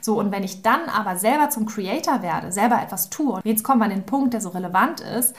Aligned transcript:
So, 0.00 0.18
und 0.18 0.32
wenn 0.32 0.42
ich 0.42 0.62
dann 0.62 0.88
aber 0.88 1.16
selber 1.16 1.50
zum 1.50 1.66
Creator 1.66 2.22
werde, 2.22 2.52
selber 2.52 2.82
etwas 2.82 3.10
tue, 3.10 3.34
und 3.34 3.44
jetzt 3.44 3.62
kommen 3.62 3.80
wir 3.80 3.84
an 3.84 3.90
den 3.90 4.06
Punkt, 4.06 4.34
der 4.34 4.40
so 4.40 4.50
relevant 4.50 5.00
ist, 5.00 5.34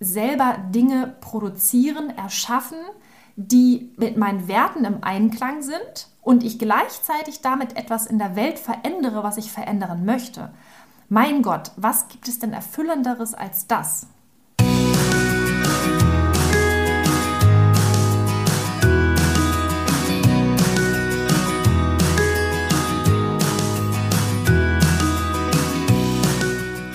selber 0.00 0.56
Dinge 0.70 1.14
produzieren, 1.20 2.10
erschaffen, 2.16 2.78
die 3.36 3.92
mit 3.96 4.16
meinen 4.16 4.48
Werten 4.48 4.84
im 4.84 5.02
Einklang 5.02 5.62
sind 5.62 6.08
und 6.22 6.42
ich 6.42 6.58
gleichzeitig 6.58 7.40
damit 7.40 7.76
etwas 7.76 8.06
in 8.06 8.18
der 8.18 8.36
Welt 8.36 8.58
verändere, 8.58 9.22
was 9.22 9.36
ich 9.36 9.52
verändern 9.52 10.04
möchte. 10.04 10.50
Mein 11.08 11.42
Gott, 11.42 11.72
was 11.76 12.08
gibt 12.08 12.28
es 12.28 12.38
denn 12.38 12.52
erfüllenderes 12.52 13.34
als 13.34 13.66
das? 13.66 14.06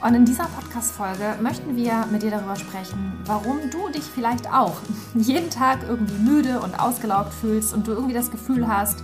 Und 0.00 0.14
in 0.14 0.24
dieser 0.24 0.44
Podcast-Folge 0.44 1.34
möchten 1.42 1.74
wir 1.74 2.06
mit 2.12 2.22
dir 2.22 2.30
darüber 2.30 2.54
sprechen, 2.54 3.18
warum 3.24 3.58
du 3.70 3.88
dich 3.88 4.04
vielleicht 4.04 4.52
auch 4.52 4.76
jeden 5.14 5.50
Tag 5.50 5.80
irgendwie 5.88 6.18
müde 6.18 6.60
und 6.60 6.78
ausgelaugt 6.78 7.34
fühlst 7.34 7.74
und 7.74 7.86
du 7.86 7.92
irgendwie 7.92 8.14
das 8.14 8.30
Gefühl 8.30 8.68
hast, 8.68 9.02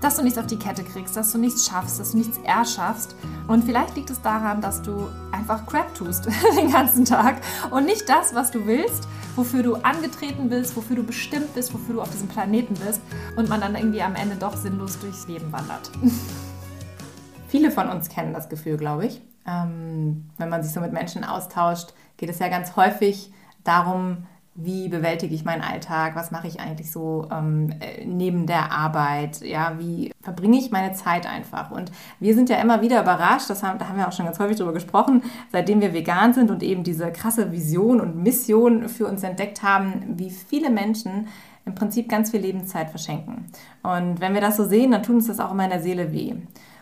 dass 0.00 0.16
du 0.16 0.22
nichts 0.24 0.38
auf 0.38 0.48
die 0.48 0.58
Kette 0.58 0.82
kriegst, 0.82 1.16
dass 1.16 1.30
du 1.30 1.38
nichts 1.38 1.64
schaffst, 1.64 2.00
dass 2.00 2.10
du 2.10 2.18
nichts 2.18 2.38
erschaffst. 2.38 3.14
Und 3.46 3.62
vielleicht 3.64 3.94
liegt 3.94 4.10
es 4.10 4.20
daran, 4.20 4.60
dass 4.60 4.82
du 4.82 5.06
einfach 5.30 5.64
Crap 5.64 5.94
tust 5.94 6.26
den 6.56 6.72
ganzen 6.72 7.04
Tag 7.04 7.40
und 7.70 7.86
nicht 7.86 8.08
das, 8.08 8.34
was 8.34 8.50
du 8.50 8.66
willst, 8.66 9.06
wofür 9.36 9.62
du 9.62 9.76
angetreten 9.76 10.48
bist, 10.48 10.76
wofür 10.76 10.96
du 10.96 11.04
bestimmt 11.04 11.54
bist, 11.54 11.72
wofür 11.72 11.94
du 11.94 12.02
auf 12.02 12.10
diesem 12.10 12.26
Planeten 12.26 12.74
bist 12.84 13.00
und 13.36 13.48
man 13.48 13.60
dann 13.60 13.76
irgendwie 13.76 14.02
am 14.02 14.16
Ende 14.16 14.34
doch 14.34 14.56
sinnlos 14.56 14.98
durchs 14.98 15.28
Leben 15.28 15.52
wandert. 15.52 15.92
Viele 17.46 17.70
von 17.70 17.88
uns 17.88 18.08
kennen 18.08 18.34
das 18.34 18.48
Gefühl, 18.48 18.76
glaube 18.76 19.06
ich. 19.06 19.20
Ähm, 19.46 20.30
wenn 20.38 20.48
man 20.48 20.62
sich 20.62 20.72
so 20.72 20.80
mit 20.80 20.92
Menschen 20.92 21.24
austauscht, 21.24 21.94
geht 22.16 22.30
es 22.30 22.38
ja 22.38 22.48
ganz 22.48 22.76
häufig 22.76 23.32
darum, 23.64 24.26
wie 24.54 24.88
bewältige 24.88 25.34
ich 25.34 25.46
meinen 25.46 25.62
Alltag, 25.62 26.14
was 26.14 26.30
mache 26.30 26.46
ich 26.46 26.60
eigentlich 26.60 26.92
so 26.92 27.26
ähm, 27.32 27.70
äh, 27.80 28.04
neben 28.04 28.46
der 28.46 28.70
Arbeit, 28.70 29.40
ja, 29.40 29.76
wie 29.78 30.12
verbringe 30.20 30.58
ich 30.58 30.70
meine 30.70 30.92
Zeit 30.92 31.26
einfach. 31.26 31.70
Und 31.70 31.90
wir 32.20 32.34
sind 32.34 32.50
ja 32.50 32.56
immer 32.56 32.82
wieder 32.82 33.00
überrascht, 33.00 33.48
das 33.48 33.62
haben, 33.62 33.78
da 33.78 33.88
haben 33.88 33.96
wir 33.96 34.06
auch 34.06 34.12
schon 34.12 34.26
ganz 34.26 34.38
häufig 34.38 34.58
drüber 34.58 34.74
gesprochen, 34.74 35.22
seitdem 35.50 35.80
wir 35.80 35.94
vegan 35.94 36.34
sind 36.34 36.50
und 36.50 36.62
eben 36.62 36.84
diese 36.84 37.10
krasse 37.12 37.50
Vision 37.50 38.00
und 38.00 38.22
Mission 38.22 38.90
für 38.90 39.06
uns 39.06 39.22
entdeckt 39.22 39.62
haben, 39.62 40.18
wie 40.18 40.30
viele 40.30 40.68
Menschen 40.68 41.28
im 41.64 41.74
Prinzip 41.74 42.10
ganz 42.10 42.30
viel 42.30 42.40
Lebenszeit 42.40 42.90
verschenken. 42.90 43.46
Und 43.82 44.20
wenn 44.20 44.34
wir 44.34 44.40
das 44.42 44.58
so 44.58 44.64
sehen, 44.64 44.90
dann 44.90 45.02
tut 45.02 45.14
uns 45.14 45.28
das 45.28 45.40
auch 45.40 45.52
in 45.52 45.58
der 45.58 45.80
Seele 45.80 46.12
weh. 46.12 46.34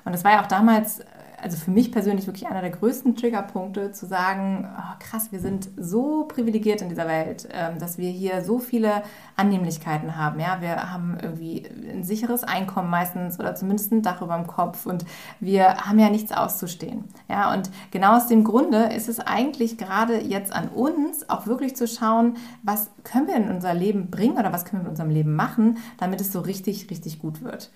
Und 0.05 0.13
das 0.13 0.25
war 0.25 0.33
ja 0.33 0.43
auch 0.43 0.49
damals 0.49 1.03
also 1.43 1.57
für 1.57 1.71
mich 1.71 1.93
persönlich 1.93 2.27
wirklich 2.27 2.47
einer 2.47 2.61
der 2.61 2.71
größten 2.71 3.17
Triggerpunkte, 3.17 3.93
zu 3.93 4.07
sagen, 4.07 4.69
oh, 4.77 4.95
krass, 4.99 5.33
wir 5.33 5.41
sind 5.41 5.69
so 5.77 6.25
privilegiert 6.25 6.83
in 6.83 6.89
dieser 6.89 7.07
Welt, 7.07 7.49
ähm, 7.53 7.79
dass 7.79 7.99
wir 7.99 8.11
hier 8.11 8.43
so 8.45 8.59
viele 8.59 9.03
Annehmlichkeiten 9.37 10.17
haben. 10.17 10.41
Ja, 10.41 10.61
wir 10.61 10.93
haben 10.93 11.19
irgendwie 11.21 11.67
ein 11.91 12.05
sicheres 12.05 12.45
Einkommen 12.45 12.91
meistens 12.91 13.39
oder 13.39 13.55
zumindest 13.55 13.93
ein 13.93 14.03
Dach 14.03 14.23
über 14.23 14.37
dem 14.37 14.47
Kopf 14.47 14.87
und 14.87 15.05
wir 15.41 15.77
haben 15.77 15.99
ja 15.99 16.11
nichts 16.11 16.33
auszustehen. 16.33 17.05
Ja, 17.29 17.53
und 17.53 17.71
genau 17.91 18.17
aus 18.17 18.27
dem 18.27 18.45
Grunde 18.45 18.93
ist 18.95 19.09
es 19.09 19.21
eigentlich 19.21 19.79
gerade 19.79 20.21
jetzt 20.21 20.53
an 20.53 20.69
uns, 20.69 21.29
auch 21.29 21.47
wirklich 21.47 21.77
zu 21.77 21.87
schauen, 21.87 22.37
was 22.63 22.91
können 23.05 23.27
wir 23.27 23.37
in 23.37 23.51
unser 23.51 23.75
Leben 23.75 24.11
bringen 24.11 24.37
oder 24.37 24.53
was 24.53 24.65
können 24.65 24.83
wir 24.83 24.85
mit 24.85 24.91
unserem 24.91 25.11
Leben 25.11 25.35
machen, 25.35 25.79
damit 25.99 26.21
es 26.21 26.33
so 26.33 26.41
richtig, 26.41 26.91
richtig 26.91 27.19
gut 27.19 27.43
wird 27.43 27.71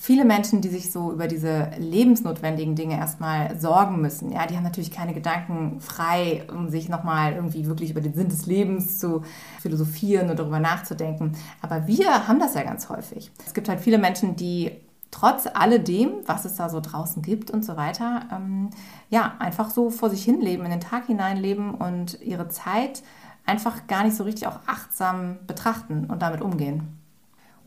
viele 0.00 0.24
Menschen, 0.24 0.60
die 0.60 0.68
sich 0.68 0.92
so 0.92 1.12
über 1.12 1.26
diese 1.26 1.72
lebensnotwendigen 1.76 2.76
Dinge 2.76 2.96
erstmal 2.96 3.58
sorgen 3.58 4.00
müssen, 4.00 4.30
ja, 4.30 4.46
die 4.46 4.56
haben 4.56 4.62
natürlich 4.62 4.92
keine 4.92 5.12
Gedanken 5.12 5.80
frei, 5.80 6.46
um 6.52 6.68
sich 6.68 6.88
nochmal 6.88 7.32
irgendwie 7.32 7.66
wirklich 7.66 7.90
über 7.90 8.00
den 8.00 8.14
Sinn 8.14 8.28
des 8.28 8.46
Lebens 8.46 8.98
zu 9.00 9.22
philosophieren 9.60 10.30
und 10.30 10.38
darüber 10.38 10.60
nachzudenken. 10.60 11.32
Aber 11.60 11.88
wir 11.88 12.28
haben 12.28 12.38
das 12.38 12.54
ja 12.54 12.62
ganz 12.62 12.88
häufig. 12.88 13.32
Es 13.44 13.54
gibt 13.54 13.68
halt 13.68 13.80
viele 13.80 13.98
Menschen, 13.98 14.36
die 14.36 14.70
trotz 15.10 15.48
alledem, 15.52 16.12
was 16.26 16.44
es 16.44 16.54
da 16.54 16.68
so 16.68 16.80
draußen 16.80 17.20
gibt 17.22 17.50
und 17.50 17.64
so 17.64 17.76
weiter, 17.76 18.22
ähm, 18.32 18.70
ja, 19.10 19.34
einfach 19.40 19.70
so 19.70 19.90
vor 19.90 20.10
sich 20.10 20.22
hin 20.22 20.40
leben, 20.40 20.64
in 20.64 20.70
den 20.70 20.80
Tag 20.80 21.06
hinein 21.06 21.38
leben 21.38 21.74
und 21.74 22.20
ihre 22.22 22.48
Zeit 22.48 23.02
einfach 23.46 23.88
gar 23.88 24.04
nicht 24.04 24.14
so 24.14 24.22
richtig 24.22 24.46
auch 24.46 24.60
achtsam 24.66 25.38
betrachten 25.46 26.04
und 26.04 26.22
damit 26.22 26.40
umgehen. 26.40 26.97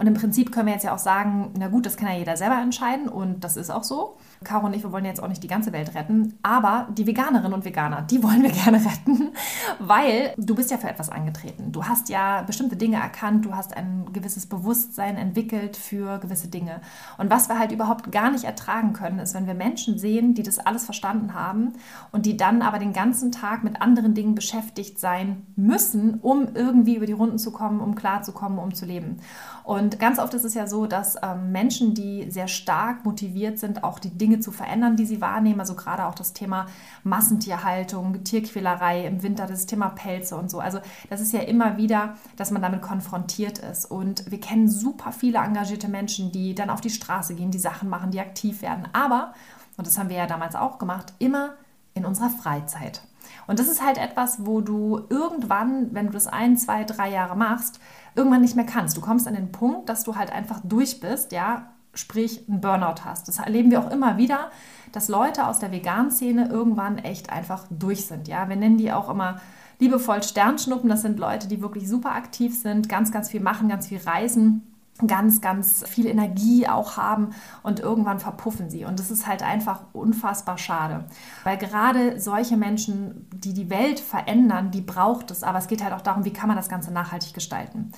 Und 0.01 0.07
im 0.07 0.16
Prinzip 0.16 0.51
können 0.51 0.66
wir 0.66 0.73
jetzt 0.73 0.84
ja 0.84 0.95
auch 0.95 1.00
sagen, 1.00 1.51
na 1.59 1.67
gut, 1.67 1.85
das 1.85 1.95
kann 1.95 2.07
ja 2.07 2.16
jeder 2.16 2.35
selber 2.35 2.59
entscheiden 2.59 3.07
und 3.07 3.44
das 3.44 3.56
ist 3.56 3.69
auch 3.69 3.84
so. 3.84 4.17
Caro 4.44 4.66
und 4.66 4.73
ich, 4.73 4.81
wir 4.81 4.91
wollen 4.91 5.06
jetzt 5.06 5.22
auch 5.22 5.28
nicht 5.28 5.44
die 5.44 5.47
ganze 5.47 5.72
Welt 5.73 5.94
retten, 5.94 6.39
aber 6.41 6.88
die 6.97 7.06
Veganerinnen 7.06 7.53
und 7.53 7.66
Veganer, 7.66 8.01
die 8.01 8.23
wollen 8.23 8.41
wir 8.41 8.50
gerne 8.50 8.84
retten, 8.84 9.29
weil 9.78 10.34
du 10.38 10.56
bist 10.56 10.72
ja 10.72 10.78
für 10.78 10.89
etwas 10.89 11.09
angetreten. 11.09 11.72
Du 11.72 11.85
hast 11.85 12.09
ja 12.09 12.41
bestimmte 12.41 12.78
Dinge 12.78 12.97
erkannt, 12.97 13.45
du 13.45 13.56
hast 13.56 13.78
ein 13.78 14.07
gewisses 14.12 14.47
Bewusstsein 14.47 15.17
entwickelt 15.17 15.78
für 15.78 16.18
gewisse 16.18 16.47
Dinge. 16.47 16.81
Und 17.19 17.29
was 17.29 17.47
wir 17.47 17.59
halt 17.59 17.72
überhaupt 17.72 18.12
gar 18.12 18.31
nicht 18.31 18.45
ertragen 18.45 18.94
können, 18.94 19.19
ist, 19.19 19.35
wenn 19.35 19.45
wir 19.45 19.53
Menschen 19.53 20.00
sehen, 20.00 20.33
die 20.33 20.41
das 20.41 20.57
alles 20.57 20.85
verstanden 20.85 21.35
haben 21.35 21.73
und 22.12 22.25
die 22.25 22.38
dann 22.38 22.63
aber 22.63 22.79
den 22.79 22.94
ganzen 22.94 23.31
Tag 23.31 23.63
mit 23.63 23.83
anderen 23.83 24.16
Dingen 24.16 24.33
beschäftigt 24.33 25.00
sein 25.00 25.45
müssen, 25.56 26.16
um 26.22 26.47
irgendwie 26.56 26.95
über 26.95 27.06
die 27.06 27.13
Runden 27.13 27.38
zu 27.38 27.51
kommen, 27.51 27.79
um 27.79 27.94
klarzukommen, 27.94 28.57
um 28.57 28.73
zu 28.73 28.88
leben. 28.88 29.18
Und 29.63 29.91
ganz 30.00 30.19
oft 30.19 30.34
ist 30.34 30.44
es 30.44 30.53
ja 30.53 30.68
so, 30.68 30.85
dass 30.85 31.16
ähm, 31.22 31.52
Menschen, 31.52 31.94
die 31.94 32.29
sehr 32.29 32.47
stark 32.47 33.06
motiviert 33.06 33.59
sind, 33.59 33.84
auch 33.84 34.00
die 34.00 34.09
Dinge 34.09 34.40
zu 34.40 34.52
verändern, 34.52 34.96
die 34.96 35.06
sie 35.06 35.22
wahrnehmen, 35.22 35.59
also 35.59 35.75
gerade 35.75 36.06
auch 36.06 36.16
das 36.16 36.34
Thema 36.34 36.68
Massentierhaltung, 37.03 38.24
Tierquälerei 38.24 39.06
im 39.06 39.24
Winter, 39.24 39.47
das 39.47 39.66
Thema 39.66 39.90
Pelze 39.90 40.35
und 40.35 40.51
so. 40.51 40.59
Also 40.59 40.80
das 41.09 41.22
ist 41.22 41.34
ja 41.34 41.41
immer 41.41 41.78
wieder, 41.78 42.16
dass 42.35 42.51
man 42.51 42.62
damit 42.62 42.81
konfrontiert 42.81 43.59
ist. 43.59 43.85
Und 43.90 44.30
wir 44.30 44.40
kennen 44.40 44.68
super 44.68 45.12
viele 45.12 45.40
engagierte 45.40 45.88
Menschen, 45.88 46.31
die 46.31 46.56
dann 46.56 46.69
auf 46.69 46.81
die 46.81 46.90
Straße 46.90 47.35
gehen, 47.35 47.51
die 47.51 47.59
Sachen 47.59 47.90
machen, 47.90 48.12
die 48.12 48.19
aktiv 48.19 48.62
werden. 48.62 48.88
Aber, 48.94 49.34
und 49.78 49.88
das 49.88 49.97
haben 49.97 50.09
wir 50.09 50.18
ja 50.18 50.28
damals 50.28 50.56
auch 50.56 50.80
gemacht, 50.80 51.13
immer 51.19 51.56
in 51.94 52.06
unserer 52.06 52.30
Freizeit. 52.30 53.01
Und 53.47 53.59
das 53.59 53.68
ist 53.68 53.86
halt 53.86 53.97
etwas, 53.97 54.46
wo 54.46 54.62
du 54.62 55.02
irgendwann, 55.09 55.94
wenn 55.94 56.08
du 56.08 56.14
das 56.14 56.28
ein, 56.28 56.58
zwei, 56.58 56.84
drei 56.84 57.09
Jahre 57.09 57.36
machst, 57.36 57.80
irgendwann 58.16 58.42
nicht 58.42 58.56
mehr 58.56 58.66
kannst. 58.66 58.97
Du 58.97 59.02
kommst 59.02 59.28
an 59.28 59.36
den 59.36 59.52
Punkt, 59.52 59.90
dass 59.90 60.03
du 60.03 60.16
halt 60.16 60.31
einfach 60.31 60.59
durch 60.64 61.00
bist, 61.00 61.31
ja, 61.31 61.72
sprich 61.94 62.47
einen 62.47 62.62
Burnout 62.62 63.03
hast. 63.03 63.28
Das 63.28 63.40
erleben 63.40 63.72
wir 63.72 63.80
auch 63.80 63.92
immer 63.92 64.18
wieder, 64.18 64.52
dass 64.92 65.09
Leute 65.09 65.47
aus 65.47 65.59
der 65.59 65.72
Vegan-Szene 65.72 66.50
irgendwann 66.50 66.97
echt 66.97 67.31
einfach 67.31 67.66
durch 67.69 68.06
sind. 68.06 68.28
Ja, 68.28 68.47
wir 68.50 68.56
nennen 68.56 68.78
die 68.78 68.92
auch 68.92 69.09
immer 69.09 69.42
liebevoll 69.80 70.24
Sternschnuppen. 70.24 70.90
Das 70.90 71.02
sind 71.02 71.19
Leute, 71.19 71.48
die 71.48 71.62
wirklich 71.62 71.90
super 71.90 72.12
aktiv 72.12 72.58
sind, 72.58 72.88
ganz, 72.88 73.12
ganz 73.12 73.30
viel 73.30 73.42
machen, 73.42 73.68
ganz 73.68 73.88
viel 73.88 74.00
reisen 74.00 74.70
ganz, 75.07 75.41
ganz 75.41 75.84
viel 75.88 76.06
Energie 76.06 76.67
auch 76.67 76.97
haben 76.97 77.29
und 77.63 77.79
irgendwann 77.79 78.19
verpuffen 78.19 78.69
sie. 78.69 78.85
Und 78.85 79.00
das 79.00 79.12
ist 79.12 79.28
halt 79.28 79.44
einfach 79.44 79.81
unfassbar 79.94 80.57
schade. 80.57 81.06
Weil 81.44 81.57
gerade 81.57 82.19
solche 82.19 82.57
Menschen, 82.57 83.28
die 83.34 83.53
die 83.53 83.69
Welt 83.69 84.00
verändern, 84.00 84.72
die 84.72 84.81
braucht 84.81 85.31
es. 85.31 85.44
Aber 85.44 85.59
es 85.59 85.68
geht 85.68 85.83
halt 85.83 85.94
auch 85.94 86.01
darum, 86.01 86.25
wie 86.25 86.33
kann 86.33 86.48
man 86.48 86.57
das 86.57 86.69
Ganze 86.69 86.92
nachhaltig 86.92 87.33
gestalten. 87.33 87.92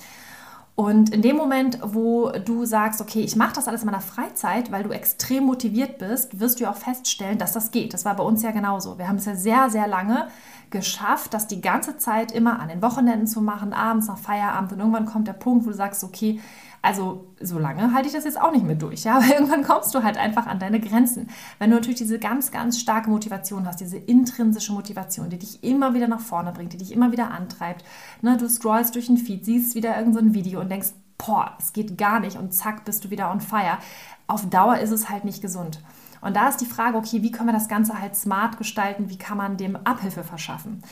Und 0.76 1.14
in 1.14 1.22
dem 1.22 1.36
Moment, 1.36 1.78
wo 1.84 2.30
du 2.30 2.64
sagst, 2.64 3.00
okay, 3.00 3.20
ich 3.20 3.36
mache 3.36 3.54
das 3.54 3.68
alles 3.68 3.82
in 3.82 3.86
meiner 3.86 4.00
Freizeit, 4.00 4.72
weil 4.72 4.82
du 4.82 4.90
extrem 4.90 5.44
motiviert 5.44 5.98
bist, 5.98 6.40
wirst 6.40 6.58
du 6.58 6.68
auch 6.68 6.74
feststellen, 6.74 7.38
dass 7.38 7.52
das 7.52 7.70
geht. 7.70 7.94
Das 7.94 8.04
war 8.04 8.16
bei 8.16 8.24
uns 8.24 8.42
ja 8.42 8.50
genauso. 8.50 8.98
Wir 8.98 9.06
haben 9.06 9.16
es 9.16 9.24
ja 9.24 9.36
sehr, 9.36 9.70
sehr 9.70 9.86
lange 9.86 10.26
geschafft, 10.70 11.32
das 11.32 11.46
die 11.46 11.60
ganze 11.60 11.96
Zeit 11.98 12.32
immer 12.32 12.58
an 12.58 12.68
den 12.68 12.82
Wochenenden 12.82 13.28
zu 13.28 13.40
machen, 13.40 13.72
abends 13.72 14.08
nach 14.08 14.18
Feierabend. 14.18 14.72
Und 14.72 14.80
irgendwann 14.80 15.06
kommt 15.06 15.28
der 15.28 15.34
Punkt, 15.34 15.64
wo 15.64 15.70
du 15.70 15.76
sagst, 15.76 16.02
okay, 16.02 16.40
also 16.84 17.32
so 17.40 17.58
lange 17.58 17.94
halte 17.94 18.08
ich 18.08 18.14
das 18.14 18.24
jetzt 18.24 18.38
auch 18.38 18.52
nicht 18.52 18.66
mehr 18.66 18.76
durch, 18.76 19.04
ja, 19.04 19.16
aber 19.16 19.26
irgendwann 19.32 19.64
kommst 19.64 19.94
du 19.94 20.02
halt 20.02 20.18
einfach 20.18 20.46
an 20.46 20.58
deine 20.58 20.80
Grenzen. 20.80 21.28
Wenn 21.58 21.70
du 21.70 21.76
natürlich 21.76 21.98
diese 21.98 22.18
ganz, 22.18 22.50
ganz 22.50 22.78
starke 22.78 23.08
Motivation 23.08 23.66
hast, 23.66 23.80
diese 23.80 23.96
intrinsische 23.96 24.72
Motivation, 24.74 25.30
die 25.30 25.38
dich 25.38 25.64
immer 25.64 25.94
wieder 25.94 26.08
nach 26.08 26.20
vorne 26.20 26.52
bringt, 26.52 26.74
die 26.74 26.78
dich 26.78 26.92
immer 26.92 27.10
wieder 27.10 27.30
antreibt, 27.30 27.84
ne, 28.20 28.36
du 28.36 28.48
scrollst 28.50 28.94
durch 28.94 29.06
den 29.06 29.16
Feed, 29.16 29.46
siehst 29.46 29.74
wieder 29.74 29.96
irgendein 29.96 30.28
so 30.28 30.34
Video 30.34 30.60
und 30.60 30.70
denkst, 30.70 30.90
boah, 31.16 31.54
es 31.58 31.72
geht 31.72 31.96
gar 31.96 32.20
nicht 32.20 32.36
und 32.36 32.52
zack, 32.52 32.84
bist 32.84 33.02
du 33.04 33.10
wieder 33.10 33.30
on 33.30 33.40
fire. 33.40 33.78
Auf 34.26 34.48
Dauer 34.50 34.78
ist 34.78 34.90
es 34.90 35.08
halt 35.08 35.24
nicht 35.24 35.40
gesund. 35.40 35.80
Und 36.20 36.36
da 36.36 36.48
ist 36.48 36.60
die 36.60 36.66
Frage, 36.66 36.98
okay, 36.98 37.22
wie 37.22 37.30
können 37.30 37.48
wir 37.48 37.54
das 37.54 37.68
Ganze 37.68 37.98
halt 37.98 38.16
smart 38.16 38.58
gestalten? 38.58 39.10
Wie 39.10 39.18
kann 39.18 39.36
man 39.36 39.56
dem 39.56 39.76
Abhilfe 39.76 40.24
verschaffen? 40.24 40.82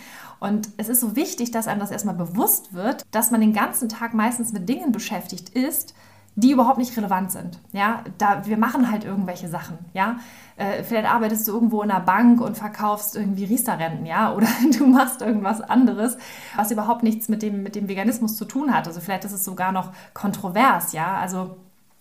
Und 0.43 0.71
es 0.77 0.89
ist 0.89 0.99
so 0.99 1.15
wichtig, 1.15 1.53
dass 1.53 1.69
einem 1.69 1.79
das 1.79 1.93
erstmal 1.93 2.17
bewusst 2.17 2.75
wird, 2.75 3.05
dass 3.12 3.31
man 3.31 3.41
den 3.41 3.53
ganzen 3.53 3.89
Tag 3.89 4.12
meistens 4.12 4.53
mit 4.53 4.69
Dingen 4.69 4.91
beschäftigt 4.91 5.50
ist, 5.50 5.94
die 6.35 6.50
überhaupt 6.50 6.79
nicht 6.79 6.97
relevant 6.97 7.31
sind. 7.31 7.61
Ja, 7.71 8.03
da, 8.19 8.44
wir 8.44 8.56
machen 8.56 8.91
halt 8.91 9.05
irgendwelche 9.05 9.47
Sachen. 9.47 9.79
Ja, 9.94 10.17
äh, 10.56 10.83
vielleicht 10.83 11.09
arbeitest 11.09 11.47
du 11.47 11.53
irgendwo 11.53 11.81
in 11.83 11.93
einer 11.93 12.00
Bank 12.00 12.41
und 12.41 12.56
verkaufst 12.56 13.15
irgendwie 13.15 13.44
Riester-Renten, 13.44 14.05
ja, 14.05 14.35
oder 14.35 14.49
du 14.77 14.85
machst 14.85 15.23
irgendwas 15.23 15.61
anderes, 15.61 16.19
was 16.56 16.73
überhaupt 16.73 17.05
nichts 17.05 17.29
mit 17.29 17.41
dem, 17.41 17.62
mit 17.62 17.77
dem 17.77 17.88
Veganismus 17.88 18.37
zu 18.37 18.45
tun 18.45 18.75
hat. 18.75 18.88
Also 18.88 18.99
vielleicht 19.00 19.25
ist 19.25 19.33
es 19.33 19.45
sogar 19.45 19.71
noch 19.71 19.93
kontrovers, 20.12 20.93
ja, 20.93 21.19
also 21.19 21.56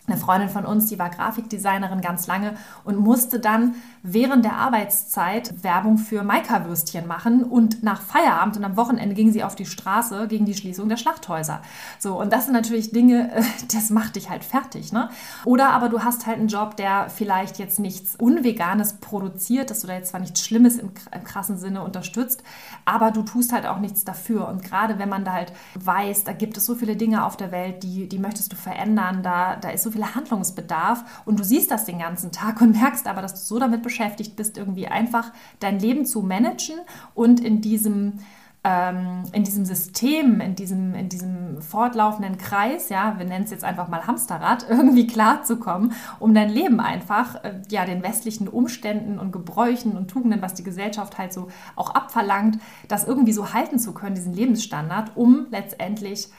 eine 0.08 0.18
Freundin 0.18 0.50
von 0.50 0.66
uns, 0.66 0.88
die 0.88 0.98
war 0.98 1.12
Grafikdesignerin 1.12 2.02
ganz 2.02 2.26
lange 2.26 2.56
und 2.84 2.98
musste 2.98 3.40
dann 3.40 3.76
während 4.03 4.45
der 4.45 4.53
Arbeitszeit 4.53 5.63
Werbung 5.63 5.98
für 5.98 6.24
Maika-Würstchen 6.24 7.07
machen 7.07 7.44
und 7.44 7.83
nach 7.83 8.01
Feierabend 8.01 8.57
und 8.57 8.63
am 8.63 8.75
Wochenende 8.75 9.13
ging 9.13 9.31
sie 9.31 9.44
auf 9.44 9.56
die 9.56 9.65
Straße 9.65 10.27
gegen 10.27 10.45
die 10.45 10.56
Schließung 10.56 10.89
der 10.89 10.98
Schlachthäuser. 10.98 11.62
So, 12.00 12.19
und 12.19 12.33
das 12.33 12.45
sind 12.45 12.53
natürlich 12.53 12.92
Dinge, 12.92 13.31
äh, 13.36 13.44
das 13.71 13.89
macht 13.92 14.15
dich 14.15 14.30
halt 14.30 14.44
fertig, 14.44 14.92
ne? 14.92 15.09
Oder 15.45 15.69
aber 15.69 15.89
du 15.89 16.03
hast 16.03 16.25
halt 16.25 16.39
einen 16.39 16.48
Job, 16.48 16.77
der 16.77 17.09
vielleicht 17.09 17.59
jetzt 17.59 17.80
nichts 17.80 18.15
Unveganes 18.15 18.94
produziert, 18.94 19.69
dass 19.69 19.81
du 19.81 19.88
da 19.88 19.94
jetzt 19.94 20.09
zwar 20.09 20.19
nichts 20.19 20.44
Schlimmes 20.44 20.77
im, 20.77 20.92
im 21.13 21.24
krassen 21.24 21.57
Sinne 21.57 21.83
unterstützt, 21.83 22.44
aber 22.86 23.12
du 23.12 23.21
tust 23.21 23.53
halt 23.53 23.68
auch 23.68 23.80
nichts 23.80 24.03
dafür. 24.03 24.48
Und 24.48 24.63
gerade 24.63 24.98
wenn 24.98 25.09
man 25.09 25.25
da 25.25 25.33
halt 25.33 25.53
weiß, 25.75 26.24
da 26.24 26.33
gibt 26.33 26.57
es 26.57 26.65
so 26.65 26.75
viele 26.75 26.95
Dinge 26.95 27.25
auf 27.25 27.38
der 27.38 27.51
Welt, 27.51 27.83
die, 27.83 28.09
die 28.09 28.19
möchtest 28.19 28.51
du 28.51 28.56
verändern, 28.56 29.21
da, 29.21 29.56
da 29.57 29.69
ist 29.69 29.83
so 29.83 29.92
viel 29.92 30.03
Handlungsbedarf 30.03 31.03
und 31.25 31.39
du 31.39 31.44
siehst 31.44 31.69
das 31.69 31.86
den 31.86 32.00
ganzen 32.00 32.31
Tag 32.31 32.62
und 32.62 32.71
merkst 32.81 33.07
aber, 33.07 33.21
dass 33.21 33.33
du 33.33 33.39
so 33.39 33.59
damit 33.59 33.83
beschäftigt 33.83 33.91
bist, 34.36 34.58
irgendwie 34.58 34.88
einfach 34.88 35.32
dein 35.60 35.80
Leben 35.80 36.06
zu 36.06 36.22
managen 36.22 36.78
und 37.14 37.40
in 37.40 37.62
diesem 37.62 38.20
ähm, 38.64 39.24
in 39.32 39.44
diesem 39.44 39.66
System, 39.66 40.40
in 40.40 40.54
diesem, 40.54 40.94
in 40.94 41.10
diesem 41.10 41.62
fortlaufenden 41.62 42.38
Kreis, 42.38 42.90
ja, 42.90 43.16
wir 43.18 43.26
nennen 43.26 43.46
es 43.46 43.50
jetzt 43.50 43.64
einfach 43.64 43.88
mal 43.88 44.06
Hamsterrad, 44.06 44.68
irgendwie 44.70 45.08
klarzukommen, 45.08 45.94
um 46.20 46.34
dein 46.36 46.50
Leben 46.50 46.80
einfach, 46.80 47.44
äh, 47.44 47.62
ja, 47.70 47.86
den 47.86 48.04
westlichen 48.04 48.48
Umständen 48.48 49.18
und 49.18 49.32
Gebräuchen 49.32 49.98
und 49.98 50.10
Tugenden, 50.10 50.44
was 50.44 50.54
die 50.54 50.64
Gesellschaft 50.64 51.18
halt 51.18 51.34
so 51.34 51.48
auch 51.76 51.90
abverlangt, 51.96 52.60
das 52.88 53.08
irgendwie 53.08 53.34
so 53.34 53.52
halten 53.52 53.80
zu 53.80 53.94
können, 53.94 54.14
diesen 54.14 54.34
Lebensstandard, 54.34 55.14
um 55.16 55.48
letztendlich 55.50 56.30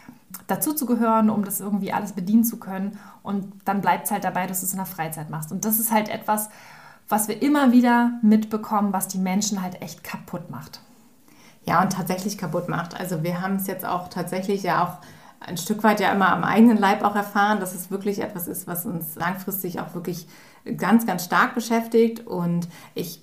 dazu 0.47 0.73
zu 0.73 0.87
gehören, 0.87 1.29
um 1.29 1.45
das 1.45 1.61
irgendwie 1.61 1.93
alles 1.93 2.13
bedienen 2.13 2.45
zu 2.45 2.59
können. 2.59 2.99
Und 3.25 3.53
dann 3.65 3.81
bleibt 3.81 4.07
es 4.07 4.13
halt 4.13 4.23
dabei, 4.23 4.47
dass 4.47 4.61
du 4.61 4.67
es 4.67 4.73
in 4.73 4.79
der 4.79 4.87
Freizeit 4.87 5.29
machst. 5.29 5.51
Und 5.51 5.65
das 5.65 5.79
ist 5.79 5.91
halt 5.91 6.09
etwas, 6.09 6.49
was 7.09 7.29
wir 7.29 7.43
immer 7.43 7.73
wieder 7.73 8.13
mitbekommen, 8.23 8.93
was 8.93 9.09
die 9.09 9.19
Menschen 9.19 9.63
halt 9.63 9.83
echt 9.83 10.05
kaputt 10.05 10.51
macht. 10.51 10.81
Ja, 11.65 11.83
und 11.83 11.93
tatsächlich 11.93 12.39
kaputt 12.39 12.69
macht. 12.69 12.99
Also 12.99 13.23
wir 13.23 13.41
haben 13.41 13.57
es 13.57 13.67
jetzt 13.67 13.85
auch 13.85 14.09
tatsächlich 14.09 14.63
ja 14.63 14.85
auch 14.85 14.99
ein 15.47 15.57
Stück 15.57 15.83
weit 15.83 16.01
ja 16.01 16.13
immer 16.13 16.33
am 16.33 16.45
eigenen 16.45 16.79
Leib 16.79 17.03
auch 17.03 17.15
erfahren, 17.15 17.61
dass 17.61 17.75
es 17.75 17.91
wirklich 17.91 18.21
etwas 18.21 18.49
ist, 18.49 18.67
was 18.67 18.87
uns 18.87 19.17
langfristig 19.17 19.81
auch 19.81 19.95
wirklich 19.95 20.27
ganz, 20.77 21.07
ganz 21.07 21.25
stark 21.25 21.55
beschäftigt. 21.55 22.27
Und 22.27 22.69
ich 22.95 23.23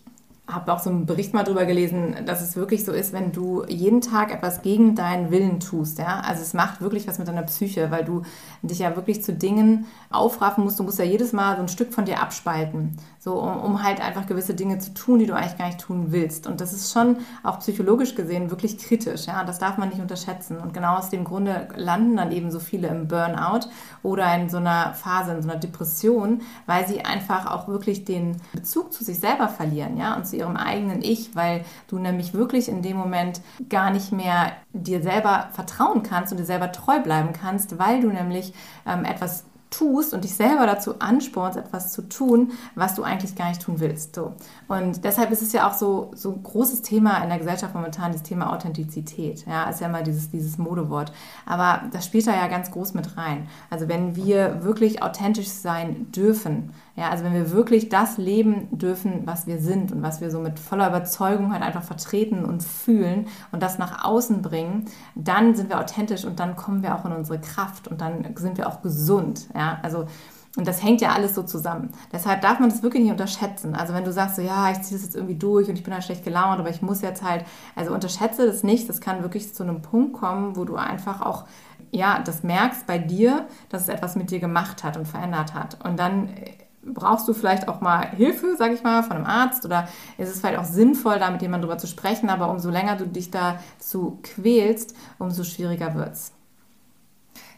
habe 0.51 0.74
auch 0.74 0.80
so 0.80 0.90
einen 0.90 1.06
Bericht 1.06 1.34
mal 1.34 1.44
drüber 1.44 1.66
gelesen, 1.66 2.16
dass 2.25 2.42
es 2.42 2.56
wirklich 2.56 2.84
so 2.86 2.92
ist, 2.92 3.13
wenn 3.13 3.31
du 3.31 3.63
jeden 3.68 4.01
Tag 4.01 4.34
etwas 4.34 4.62
gegen 4.62 4.96
deinen 4.96 5.31
Willen 5.31 5.60
tust. 5.60 6.00
Ja? 6.00 6.22
Also 6.22 6.42
es 6.42 6.54
macht 6.54 6.81
wirklich 6.81 7.07
was 7.07 7.19
mit 7.19 7.28
deiner 7.28 7.44
Psyche, 7.44 7.92
weil 7.92 8.04
du 8.04 8.24
dich 8.62 8.80
ja 8.80 8.96
wirklich 8.96 9.24
zu 9.24 9.34
Dingen 9.34 9.86
aufraffen 10.10 10.63
musst. 10.63 10.80
Du 10.80 10.84
musst 10.84 11.00
ja 11.00 11.06
jedes 11.06 11.34
Mal 11.34 11.56
so 11.56 11.62
ein 11.62 11.68
Stück 11.68 11.94
von 11.94 12.06
dir 12.06 12.22
abspalten, 12.22 12.98
so 13.19 13.40
um, 13.40 13.57
um 13.60 13.84
halt 13.84 14.01
einfach 14.01 14.25
gewisse 14.25 14.56
Dinge 14.56 14.80
zu 14.80 14.94
tun, 14.94 15.19
die 15.19 15.28
du 15.28 15.36
eigentlich 15.36 15.57
gar 15.57 15.68
nicht 15.68 15.80
tun 15.80 16.07
willst. 16.10 16.48
Und 16.48 16.62
das 16.62 16.74
ist 16.74 16.92
schon 16.92 17.18
auch 17.44 17.60
psychologisch 17.60 18.16
gesehen 18.16 18.50
wirklich 18.50 18.78
kritisch. 18.78 19.28
Ja? 19.28 19.44
Das 19.44 19.60
darf 19.60 19.78
man 19.78 19.90
nicht 19.90 20.01
unterschätzen. 20.01 20.57
Und 20.57 20.74
genau 20.74 20.98
aus 20.98 21.10
dem 21.10 21.24
Grunde 21.24 21.68
landen 21.75 22.18
dann 22.18 22.31
eben 22.31 22.50
so 22.50 22.60
viele 22.60 22.88
im 22.88 23.07
Burnout 23.07 23.68
oder 24.01 24.34
in 24.36 24.50
so 24.50 24.57
einer 24.57 24.94
Phase, 24.94 25.34
in 25.34 25.44
so 25.44 25.50
einer 25.50 25.60
Depression, 25.60 26.42
weil 26.66 26.88
sie 26.88 27.01
einfach 27.01 27.46
auch 27.46 27.68
wirklich 27.68 28.06
den 28.06 28.38
Bezug 28.54 28.94
zu 28.94 29.04
sich 29.04 29.19
selber 29.19 29.48
verlieren, 29.48 29.98
ja, 29.98 30.16
und 30.16 30.25
zu 30.25 30.38
ihrem 30.39 30.57
eigenen 30.57 31.01
Ich, 31.01 31.36
weil 31.36 31.63
du 31.88 32.00
nämlich 32.00 32.33
wirklich 32.33 32.68
in 32.68 32.81
dem 32.81 32.97
Moment 32.97 33.41
gar 33.69 33.91
nicht 33.91 34.12
mehr 34.12 34.53
dir 34.74 35.01
selber 35.01 35.50
vertrauen 35.53 36.03
kannst 36.03 36.31
und 36.31 36.39
dir 36.39 36.45
selber 36.45 36.71
treu 36.71 37.00
bleiben 37.00 37.33
kannst, 37.33 37.77
weil 37.77 38.01
du 38.01 38.09
nämlich 38.09 38.53
ähm, 38.88 39.06
etwas 39.06 39.45
tust 39.69 40.13
und 40.13 40.24
dich 40.24 40.36
selber 40.36 40.65
dazu 40.65 41.00
anspornst, 41.00 41.57
etwas 41.57 41.91
zu 41.91 42.03
tun, 42.03 42.51
was 42.75 42.95
du 42.95 43.03
eigentlich 43.03 43.36
gar 43.36 43.50
nicht 43.50 43.62
tun 43.62 43.80
willst. 43.80 44.15
So. 44.15 44.33
Und 44.68 45.03
deshalb 45.03 45.31
ist 45.31 45.41
es 45.41 45.53
ja 45.53 45.68
auch 45.68 45.74
so, 45.74 46.12
so 46.15 46.31
ein 46.31 46.44
großes 46.44 46.81
Thema 46.81 47.21
in 47.21 47.30
der 47.30 47.38
Gesellschaft 47.38 47.75
momentan, 47.75 48.12
das 48.12 48.24
Thema 48.24 48.51
Authentizität. 48.51 49.45
Ja, 49.45 49.69
ist 49.69 49.81
ja 49.81 49.88
immer 49.88 50.01
dieses, 50.01 50.31
dieses 50.31 50.57
Modewort. 50.57 51.12
Aber 51.45 51.83
das 51.91 52.06
spielt 52.06 52.27
da 52.27 52.36
ja 52.36 52.47
ganz 52.47 52.71
groß 52.71 52.94
mit 52.94 53.18
rein. 53.18 53.47
Also 53.69 53.88
wenn 53.88 54.15
wir 54.15 54.63
wirklich 54.63 55.03
authentisch 55.03 55.50
sein 55.50 56.12
dürfen, 56.12 56.74
ja, 57.00 57.12
also 57.12 57.24
wenn 57.24 57.34
wir 57.34 57.51
wirklich 57.51 57.88
das 57.88 58.18
leben 58.18 58.68
dürfen, 58.78 59.22
was 59.24 59.48
wir 59.48 59.60
sind 59.60 59.94
und 59.94 60.01
was 60.01 60.19
wir 60.19 60.30
so 60.30 60.42
mit 60.42 60.60
voller 60.60 60.90
Überzeugung 60.90 61.54
halt 61.54 61.63
einfach 61.63 61.84
vertreten 61.84 62.44
und 62.44 62.62
fühlen 62.62 63.28
und 63.54 63.63
das 63.63 63.78
nach 63.78 64.04
außen 64.04 64.42
bringen, 64.42 64.84
dann 65.16 65.56
sind 65.56 65.69
wir 65.69 65.80
authentisch 65.80 66.25
und 66.25 66.42
dann 66.42 66.57
kommen 66.57 66.84
wir 66.84 66.94
auch 66.94 67.06
in 67.06 67.13
unsere 67.13 67.40
Kraft 67.40 67.88
und 67.88 68.01
dann 68.01 68.36
sind 68.36 68.57
wir 68.57 68.68
auch 68.68 68.81
gesund. 68.81 69.48
Ja, 69.56 69.80
also 69.81 70.07
und 70.57 70.68
das 70.68 70.84
hängt 70.84 71.00
ja 71.00 71.13
alles 71.13 71.36
so 71.36 71.44
zusammen. 71.44 71.92
Deshalb 72.12 72.42
darf 72.42 72.60
man 72.60 72.69
das 72.69 72.84
wirklich 72.84 73.04
nicht 73.04 73.12
unterschätzen. 73.13 73.75
Also 73.75 73.94
wenn 73.94 74.04
du 74.04 74.12
sagst, 74.12 74.36
so 74.36 74.42
ja, 74.42 74.69
ich 74.72 74.81
ziehe 74.81 74.98
das 74.98 75.06
jetzt 75.06 75.16
irgendwie 75.16 75.36
durch 75.36 75.69
und 75.69 75.75
ich 75.75 75.84
bin 75.84 75.94
halt 75.94 76.04
schlecht 76.04 76.25
gelaunt, 76.25 76.60
aber 76.60 76.69
ich 76.69 76.81
muss 76.81 77.01
jetzt 77.01 77.24
halt, 77.24 77.46
also 77.78 77.94
unterschätze 77.94 78.46
das 78.46 78.62
nicht. 78.62 78.90
Das 78.90 79.00
kann 79.00 79.22
wirklich 79.22 79.54
zu 79.54 79.63
einem 79.63 79.81
Punkt 79.81 80.13
kommen, 80.13 80.57
wo 80.57 80.66
du 80.66 80.75
einfach 80.75 81.22
auch 81.22 81.46
ja, 81.92 82.19
das 82.19 82.44
merkst 82.44 82.86
bei 82.86 82.98
dir, 83.00 83.48
dass 83.69 83.84
es 83.84 83.90
etwas 83.90 84.16
mit 84.16 84.31
dir 84.31 84.40
gemacht 84.40 84.84
hat 84.84 84.98
und 84.98 85.07
verändert 85.07 85.54
hat. 85.54 85.84
Und 85.84 85.98
dann 85.98 86.30
brauchst 86.94 87.27
du 87.27 87.33
vielleicht 87.33 87.68
auch 87.68 87.81
mal 87.81 88.09
Hilfe, 88.09 88.56
sage 88.57 88.74
ich 88.74 88.83
mal, 88.83 89.03
von 89.03 89.18
einem 89.18 89.25
Arzt 89.25 89.65
oder 89.65 89.88
ist 90.18 90.30
es 90.30 90.39
vielleicht 90.39 90.59
auch 90.59 90.65
sinnvoll, 90.65 91.19
da 91.19 91.31
mit 91.31 91.41
jemandem 91.41 91.68
drüber 91.69 91.77
zu 91.80 91.88
sprechen, 91.88 92.30
aber 92.30 92.50
umso 92.50 92.69
länger 92.69 92.95
du 92.95 93.06
dich 93.06 93.31
dazu 93.31 94.19
quälst, 94.24 94.95
umso 95.18 95.44
schwieriger 95.44 95.95
wird 95.95 96.13
es. 96.13 96.31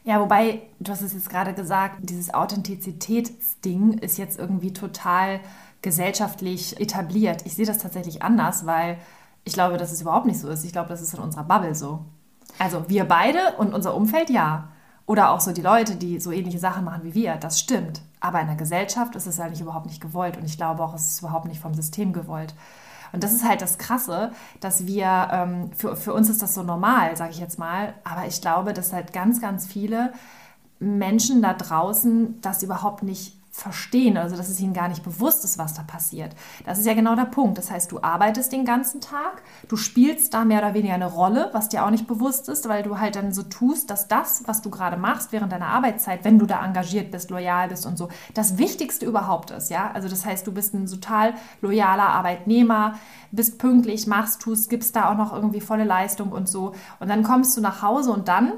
Ja, 0.03 0.19
wobei, 0.19 0.63
du 0.79 0.91
hast 0.91 1.01
es 1.01 1.13
jetzt 1.13 1.29
gerade 1.29 1.53
gesagt, 1.53 1.97
dieses 2.01 2.33
Authentizitätsding 2.33 3.99
ist 3.99 4.17
jetzt 4.17 4.39
irgendwie 4.39 4.73
total 4.73 5.39
gesellschaftlich 5.83 6.79
etabliert. 6.79 7.45
Ich 7.45 7.55
sehe 7.55 7.65
das 7.65 7.77
tatsächlich 7.77 8.23
anders, 8.23 8.65
weil 8.65 8.97
ich 9.43 9.53
glaube, 9.53 9.77
dass 9.77 9.91
es 9.91 10.01
überhaupt 10.01 10.25
nicht 10.25 10.39
so 10.39 10.49
ist. 10.49 10.63
Ich 10.63 10.71
glaube, 10.71 10.89
das 10.89 11.01
ist 11.01 11.13
in 11.13 11.19
unserer 11.19 11.43
Bubble 11.43 11.75
so. 11.75 12.05
Also 12.59 12.85
wir 12.87 13.05
beide 13.05 13.39
und 13.57 13.73
unser 13.73 13.95
Umfeld 13.95 14.29
ja. 14.29 14.69
Oder 15.05 15.31
auch 15.31 15.39
so 15.39 15.51
die 15.51 15.62
Leute, 15.62 15.96
die 15.96 16.20
so 16.20 16.31
ähnliche 16.31 16.60
Sachen 16.60 16.86
machen 16.86 17.03
wie 17.03 17.13
wir. 17.13 17.36
Das 17.36 17.60
stimmt. 17.60 18.01
Aber 18.20 18.39
in 18.39 18.48
der 18.48 18.55
Gesellschaft 18.55 19.15
ist 19.15 19.25
es 19.25 19.39
eigentlich 19.39 19.62
überhaupt 19.62 19.88
nicht 19.88 20.01
gewollt. 20.01 20.38
Und 20.38 20.46
ich 20.46 20.58
glaube 20.58 20.84
auch, 20.84 20.93
es 20.93 21.08
ist 21.08 21.20
überhaupt 21.20 21.48
nicht 21.48 21.60
vom 21.60 21.74
System 21.74 22.13
gewollt. 22.13 22.53
Und 23.12 23.24
das 23.24 23.34
ist 23.34 23.48
halt 23.48 23.62
das 23.62 23.77
Krasse, 23.77 24.31
dass 24.60 24.86
wir, 24.86 25.27
ähm, 25.31 25.72
für, 25.74 25.96
für 25.96 26.13
uns 26.13 26.29
ist 26.29 26.41
das 26.41 26.53
so 26.53 26.63
normal, 26.63 27.17
sage 27.17 27.31
ich 27.31 27.39
jetzt 27.39 27.60
mal, 27.60 27.93
aber 28.03 28.25
ich 28.27 28.39
glaube, 28.41 28.74
dass 28.74 28.93
halt 28.93 29.12
ganz, 29.12 29.41
ganz 29.41 29.65
viele 29.65 30.13
Menschen 30.79 31.41
da 31.41 31.53
draußen 31.53 32.39
das 32.41 32.63
überhaupt 32.63 33.03
nicht 33.03 33.36
verstehen, 33.51 34.17
also 34.17 34.38
dass 34.38 34.48
es 34.48 34.62
ihnen 34.62 34.74
gar 34.74 34.88
nicht 34.88 35.03
bewusst 35.03 35.43
ist, 35.43 35.58
was 35.58 35.74
da 35.74 35.84
passiert. 35.84 36.34
Das 36.65 36.79
ist 36.79 36.86
ja 36.86 36.93
genau 36.93 37.15
der 37.15 37.25
Punkt. 37.25 37.58
Das 37.58 37.70
heißt, 37.70 37.91
du 37.91 38.01
arbeitest 38.01 38.53
den 38.53 38.63
ganzen 38.63 39.01
Tag, 39.01 39.43
du 39.67 39.75
spielst 39.75 40.34
da 40.34 40.46
mehr 40.46 40.60
oder 40.60 40.74
weniger 40.74 40.93
eine 40.93 41.12
Rolle, 41.12 41.50
was 41.51 41.67
dir 41.67 41.86
auch 41.86 41.89
nicht 41.89 42.08
bewusst 42.08 42.48
ist, 42.48 42.70
weil 42.70 42.81
du 42.81 42.98
halt 42.98 43.17
dann 43.17 43.34
so 43.34 43.43
tust, 43.43 43.89
dass 43.89 44.08
das, 44.08 44.43
was 44.48 44.62
du 44.62 44.70
gerade 44.70 44.96
machst 44.96 45.34
während 45.34 45.51
deiner 45.51 45.67
Arbeitszeit, 45.67 46.24
wenn 46.24 46.39
du 46.39 46.46
da 46.46 46.63
engagiert 46.65 47.12
bist, 47.12 47.29
loyal 47.29 47.67
bist 47.67 47.86
und 47.86 47.98
so, 47.98 48.08
das 48.34 48.58
Wichtigste 48.58 49.05
überhaupt 49.05 49.51
ist, 49.51 49.70
ja? 49.70 49.91
Also 49.93 50.08
das 50.08 50.25
heißt, 50.25 50.48
du 50.48 50.53
bist 50.53 50.74
ein 50.74 50.88
total 50.88 51.34
loyaler 51.62 52.08
Arbeitnehmer, 52.08 52.96
bist 53.31 53.60
pünktlich, 53.60 54.08
machst, 54.08 54.41
tust, 54.41 54.70
gibst 54.70 54.96
da 54.96 55.12
auch 55.12 55.17
noch 55.17 55.34
irgendwie 55.34 55.62
volle 55.62 55.84
Leistung 55.84 56.31
und 56.31 56.48
so. 56.48 56.74
Und 57.00 57.10
dann 57.10 57.24
kommst 57.24 57.58
du 57.58 57.62
nach 57.62 57.81
Hause 57.81 58.12
und 58.12 58.29
dann 58.29 58.53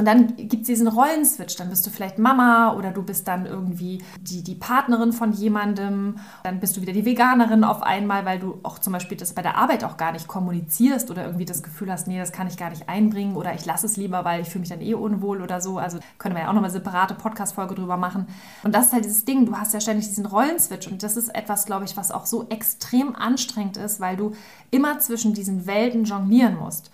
und 0.00 0.06
dann 0.06 0.34
gibt 0.34 0.62
es 0.62 0.66
diesen 0.66 0.88
Rollenswitch. 0.88 1.56
Dann 1.56 1.68
bist 1.68 1.86
du 1.86 1.90
vielleicht 1.90 2.18
Mama 2.18 2.72
oder 2.72 2.90
du 2.90 3.02
bist 3.02 3.28
dann 3.28 3.44
irgendwie 3.44 4.02
die, 4.22 4.42
die 4.42 4.54
Partnerin 4.54 5.12
von 5.12 5.32
jemandem. 5.32 6.16
Dann 6.42 6.58
bist 6.58 6.74
du 6.74 6.80
wieder 6.80 6.94
die 6.94 7.04
Veganerin 7.04 7.64
auf 7.64 7.82
einmal, 7.82 8.24
weil 8.24 8.38
du 8.38 8.58
auch 8.62 8.78
zum 8.78 8.94
Beispiel 8.94 9.18
das 9.18 9.34
bei 9.34 9.42
der 9.42 9.58
Arbeit 9.58 9.84
auch 9.84 9.98
gar 9.98 10.12
nicht 10.12 10.26
kommunizierst 10.26 11.10
oder 11.10 11.26
irgendwie 11.26 11.44
das 11.44 11.62
Gefühl 11.62 11.92
hast, 11.92 12.08
nee, 12.08 12.18
das 12.18 12.32
kann 12.32 12.46
ich 12.46 12.56
gar 12.56 12.70
nicht 12.70 12.88
einbringen 12.88 13.36
oder 13.36 13.52
ich 13.52 13.66
lasse 13.66 13.84
es 13.84 13.98
lieber, 13.98 14.24
weil 14.24 14.40
ich 14.40 14.48
fühle 14.48 14.60
mich 14.60 14.70
dann 14.70 14.80
eh 14.80 14.94
unwohl 14.94 15.42
oder 15.42 15.60
so. 15.60 15.76
Also 15.76 15.98
können 16.16 16.34
wir 16.34 16.44
ja 16.44 16.48
auch 16.48 16.54
nochmal 16.54 16.70
separate 16.70 17.12
Podcast-Folge 17.12 17.74
drüber 17.74 17.98
machen. 17.98 18.26
Und 18.62 18.74
das 18.74 18.86
ist 18.86 18.92
halt 18.94 19.04
dieses 19.04 19.26
Ding, 19.26 19.44
du 19.44 19.58
hast 19.58 19.74
ja 19.74 19.82
ständig 19.82 20.08
diesen 20.08 20.24
Rollenswitch 20.24 20.88
und 20.88 21.02
das 21.02 21.18
ist 21.18 21.28
etwas, 21.28 21.66
glaube 21.66 21.84
ich, 21.84 21.98
was 21.98 22.10
auch 22.10 22.24
so 22.24 22.48
extrem 22.48 23.14
anstrengend 23.14 23.76
ist, 23.76 24.00
weil 24.00 24.16
du 24.16 24.32
immer 24.70 24.98
zwischen 24.98 25.34
diesen 25.34 25.66
Welten 25.66 26.04
jonglieren 26.04 26.56
musst. 26.56 26.90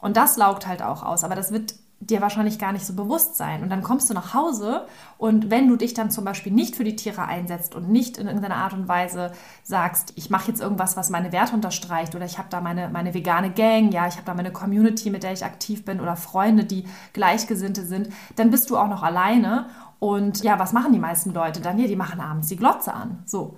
Und 0.00 0.16
das 0.16 0.36
laugt 0.36 0.68
halt 0.68 0.82
auch 0.82 1.02
aus. 1.02 1.24
Aber 1.24 1.34
das 1.34 1.50
wird 1.50 1.74
dir 2.00 2.20
wahrscheinlich 2.20 2.58
gar 2.58 2.72
nicht 2.72 2.84
so 2.84 2.94
bewusst 2.94 3.36
sein. 3.36 3.62
Und 3.62 3.70
dann 3.70 3.82
kommst 3.82 4.10
du 4.10 4.14
nach 4.14 4.34
Hause 4.34 4.86
und 5.16 5.50
wenn 5.50 5.68
du 5.68 5.76
dich 5.76 5.94
dann 5.94 6.10
zum 6.10 6.24
Beispiel 6.24 6.52
nicht 6.52 6.76
für 6.76 6.84
die 6.84 6.96
Tiere 6.96 7.24
einsetzt 7.26 7.74
und 7.74 7.88
nicht 7.88 8.18
in 8.18 8.26
irgendeiner 8.26 8.56
Art 8.56 8.74
und 8.74 8.88
Weise 8.88 9.32
sagst, 9.62 10.12
ich 10.16 10.28
mache 10.28 10.48
jetzt 10.48 10.60
irgendwas, 10.60 10.96
was 10.96 11.10
meine 11.10 11.32
Werte 11.32 11.54
unterstreicht 11.54 12.14
oder 12.14 12.24
ich 12.26 12.38
habe 12.38 12.48
da 12.50 12.60
meine, 12.60 12.88
meine 12.88 13.14
vegane 13.14 13.50
Gang, 13.50 13.92
ja, 13.92 14.06
ich 14.06 14.16
habe 14.16 14.26
da 14.26 14.34
meine 14.34 14.52
Community, 14.52 15.10
mit 15.10 15.22
der 15.22 15.32
ich 15.32 15.44
aktiv 15.44 15.84
bin 15.84 16.00
oder 16.00 16.16
Freunde, 16.16 16.64
die 16.64 16.84
Gleichgesinnte 17.12 17.84
sind, 17.84 18.10
dann 18.36 18.50
bist 18.50 18.70
du 18.70 18.76
auch 18.76 18.88
noch 18.88 19.02
alleine. 19.02 19.66
Und 19.98 20.42
ja, 20.42 20.58
was 20.58 20.74
machen 20.74 20.92
die 20.92 20.98
meisten 20.98 21.32
Leute 21.32 21.60
dann? 21.60 21.78
Ja, 21.78 21.86
die 21.86 21.96
machen 21.96 22.20
abends 22.20 22.48
die 22.48 22.56
Glotze 22.56 22.92
an. 22.92 23.22
So. 23.24 23.56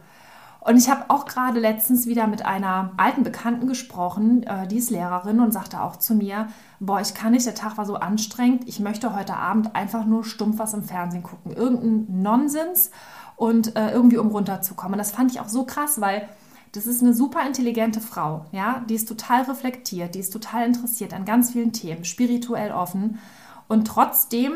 Und 0.61 0.77
ich 0.77 0.91
habe 0.91 1.05
auch 1.09 1.27
gerade 1.27 1.61
letztens 1.61 2.07
wieder 2.07 2.27
mit 2.27 2.45
einer 2.45 2.91
alten 2.97 3.23
Bekannten 3.23 3.69
gesprochen, 3.69 4.43
äh, 4.43 4.67
die 4.67 4.79
ist 4.79 4.91
Lehrerin 4.91 5.41
und 5.41 5.53
sagte 5.53 5.81
auch 5.81 5.97
zu 5.97 6.15
mir, 6.15 6.49
boah, 6.81 7.01
ich 7.01 7.15
kann 7.15 7.33
nicht, 7.33 7.47
der 7.47 7.55
Tag 7.55 7.79
war 7.79 7.87
so 7.87 7.95
anstrengend, 7.95 8.67
ich 8.67 8.81
möchte 8.81 9.15
heute 9.15 9.37
Abend 9.37 9.77
einfach 9.77 10.05
nur 10.05 10.25
stumpf 10.25 10.59
was 10.59 10.75
im 10.75 10.83
Fernsehen 10.83 11.23
gucken, 11.23 11.53
irgendein 11.53 12.23
Nonsens 12.23 12.91
und 13.37 13.77
äh, 13.77 13.93
irgendwie 13.93 14.19
um 14.19 14.29
runterzukommen. 14.29 14.95
Und 14.95 14.99
das 14.99 15.13
fand 15.13 15.31
ich 15.31 15.41
auch 15.41 15.49
so 15.49 15.65
krass, 15.65 16.01
weil 16.01 16.29
das 16.73 16.87
ist 16.87 17.03
eine 17.03 17.15
super 17.15 17.47
intelligente 17.47 18.01
Frau, 18.01 18.45
ja, 18.53 18.85
die 18.89 18.95
ist 18.95 19.09
total 19.09 19.43
reflektiert, 19.43 20.15
die 20.15 20.19
ist 20.19 20.33
total 20.33 20.67
interessiert 20.67 21.15
an 21.15 21.25
ganz 21.25 21.53
vielen 21.53 21.73
Themen, 21.73 22.05
spirituell 22.05 22.73
offen. 22.73 23.19
Und 23.69 23.87
trotzdem 23.87 24.53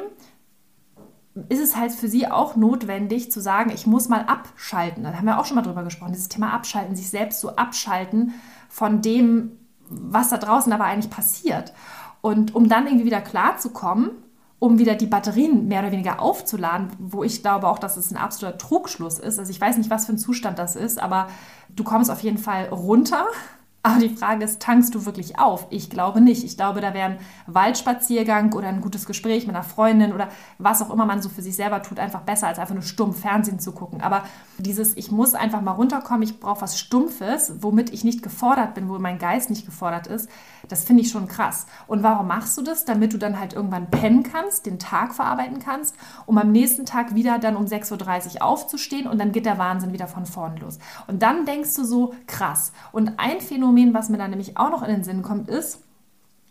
ist 1.48 1.60
es 1.60 1.76
halt 1.76 1.92
für 1.92 2.08
sie 2.08 2.28
auch 2.28 2.56
notwendig 2.56 3.30
zu 3.30 3.40
sagen, 3.40 3.70
ich 3.70 3.86
muss 3.86 4.08
mal 4.08 4.22
abschalten. 4.22 5.04
Da 5.04 5.12
haben 5.14 5.26
wir 5.26 5.38
auch 5.38 5.44
schon 5.44 5.56
mal 5.56 5.62
drüber 5.62 5.84
gesprochen, 5.84 6.12
dieses 6.12 6.28
Thema 6.28 6.52
abschalten, 6.52 6.96
sich 6.96 7.08
selbst 7.08 7.40
so 7.40 7.56
abschalten 7.56 8.34
von 8.68 9.00
dem, 9.00 9.52
was 9.88 10.30
da 10.30 10.38
draußen 10.38 10.72
aber 10.72 10.84
eigentlich 10.84 11.10
passiert. 11.10 11.72
Und 12.20 12.54
um 12.54 12.68
dann 12.68 12.86
irgendwie 12.86 13.06
wieder 13.06 13.20
klarzukommen, 13.20 14.10
um 14.58 14.78
wieder 14.78 14.94
die 14.94 15.06
Batterien 15.06 15.68
mehr 15.68 15.80
oder 15.80 15.92
weniger 15.92 16.20
aufzuladen, 16.20 16.88
wo 16.98 17.24
ich 17.24 17.42
glaube 17.42 17.68
auch, 17.68 17.78
dass 17.78 17.96
es 17.96 18.10
ein 18.10 18.18
absoluter 18.18 18.58
Trugschluss 18.58 19.18
ist. 19.18 19.38
Also 19.38 19.50
ich 19.50 19.60
weiß 19.60 19.78
nicht, 19.78 19.88
was 19.88 20.06
für 20.06 20.12
ein 20.12 20.18
Zustand 20.18 20.58
das 20.58 20.76
ist, 20.76 21.00
aber 21.00 21.28
du 21.74 21.82
kommst 21.82 22.10
auf 22.10 22.20
jeden 22.20 22.38
Fall 22.38 22.66
runter 22.66 23.24
aber 23.82 23.98
die 23.98 24.10
Frage 24.10 24.44
ist, 24.44 24.60
tankst 24.60 24.94
du 24.94 25.06
wirklich 25.06 25.38
auf? 25.38 25.66
Ich 25.70 25.88
glaube 25.88 26.20
nicht. 26.20 26.44
Ich 26.44 26.56
glaube, 26.58 26.82
da 26.82 26.92
wäre 26.92 27.12
ein 27.12 27.18
Waldspaziergang 27.46 28.52
oder 28.52 28.68
ein 28.68 28.82
gutes 28.82 29.06
Gespräch 29.06 29.46
mit 29.46 29.56
einer 29.56 29.64
Freundin 29.64 30.12
oder 30.12 30.28
was 30.58 30.82
auch 30.82 30.90
immer 30.90 31.06
man 31.06 31.22
so 31.22 31.30
für 31.30 31.40
sich 31.40 31.56
selber 31.56 31.82
tut, 31.82 31.98
einfach 31.98 32.20
besser, 32.20 32.48
als 32.48 32.58
einfach 32.58 32.74
nur 32.74 32.82
stumpf 32.82 33.20
Fernsehen 33.20 33.58
zu 33.58 33.72
gucken. 33.72 34.02
Aber 34.02 34.24
dieses, 34.58 34.94
ich 34.98 35.10
muss 35.10 35.32
einfach 35.32 35.62
mal 35.62 35.72
runterkommen, 35.72 36.22
ich 36.22 36.40
brauche 36.40 36.60
was 36.60 36.78
Stumpfes, 36.78 37.54
womit 37.60 37.90
ich 37.90 38.04
nicht 38.04 38.22
gefordert 38.22 38.74
bin, 38.74 38.90
wo 38.90 38.98
mein 38.98 39.18
Geist 39.18 39.48
nicht 39.48 39.64
gefordert 39.64 40.06
ist, 40.08 40.28
das 40.68 40.84
finde 40.84 41.02
ich 41.02 41.10
schon 41.10 41.26
krass. 41.26 41.64
Und 41.86 42.02
warum 42.02 42.26
machst 42.26 42.58
du 42.58 42.62
das? 42.62 42.84
Damit 42.84 43.14
du 43.14 43.18
dann 43.18 43.40
halt 43.40 43.54
irgendwann 43.54 43.90
pennen 43.90 44.24
kannst, 44.24 44.66
den 44.66 44.78
Tag 44.78 45.14
verarbeiten 45.14 45.58
kannst, 45.58 45.94
um 46.26 46.36
am 46.36 46.52
nächsten 46.52 46.84
Tag 46.84 47.14
wieder 47.14 47.38
dann 47.38 47.56
um 47.56 47.64
6.30 47.64 48.34
Uhr 48.36 48.42
aufzustehen 48.42 49.06
und 49.06 49.18
dann 49.18 49.32
geht 49.32 49.46
der 49.46 49.56
Wahnsinn 49.56 49.94
wieder 49.94 50.06
von 50.06 50.26
vorn 50.26 50.58
los. 50.58 50.78
Und 51.06 51.22
dann 51.22 51.46
denkst 51.46 51.74
du 51.76 51.84
so, 51.84 52.12
krass. 52.26 52.72
Und 52.92 53.18
ein 53.18 53.40
Phänomen, 53.40 53.69
Phänomen, 53.70 53.94
was 53.94 54.08
mir 54.08 54.18
dann 54.18 54.30
nämlich 54.30 54.56
auch 54.56 54.70
noch 54.70 54.82
in 54.82 54.90
den 54.90 55.04
Sinn 55.04 55.22
kommt, 55.22 55.48
ist, 55.48 55.80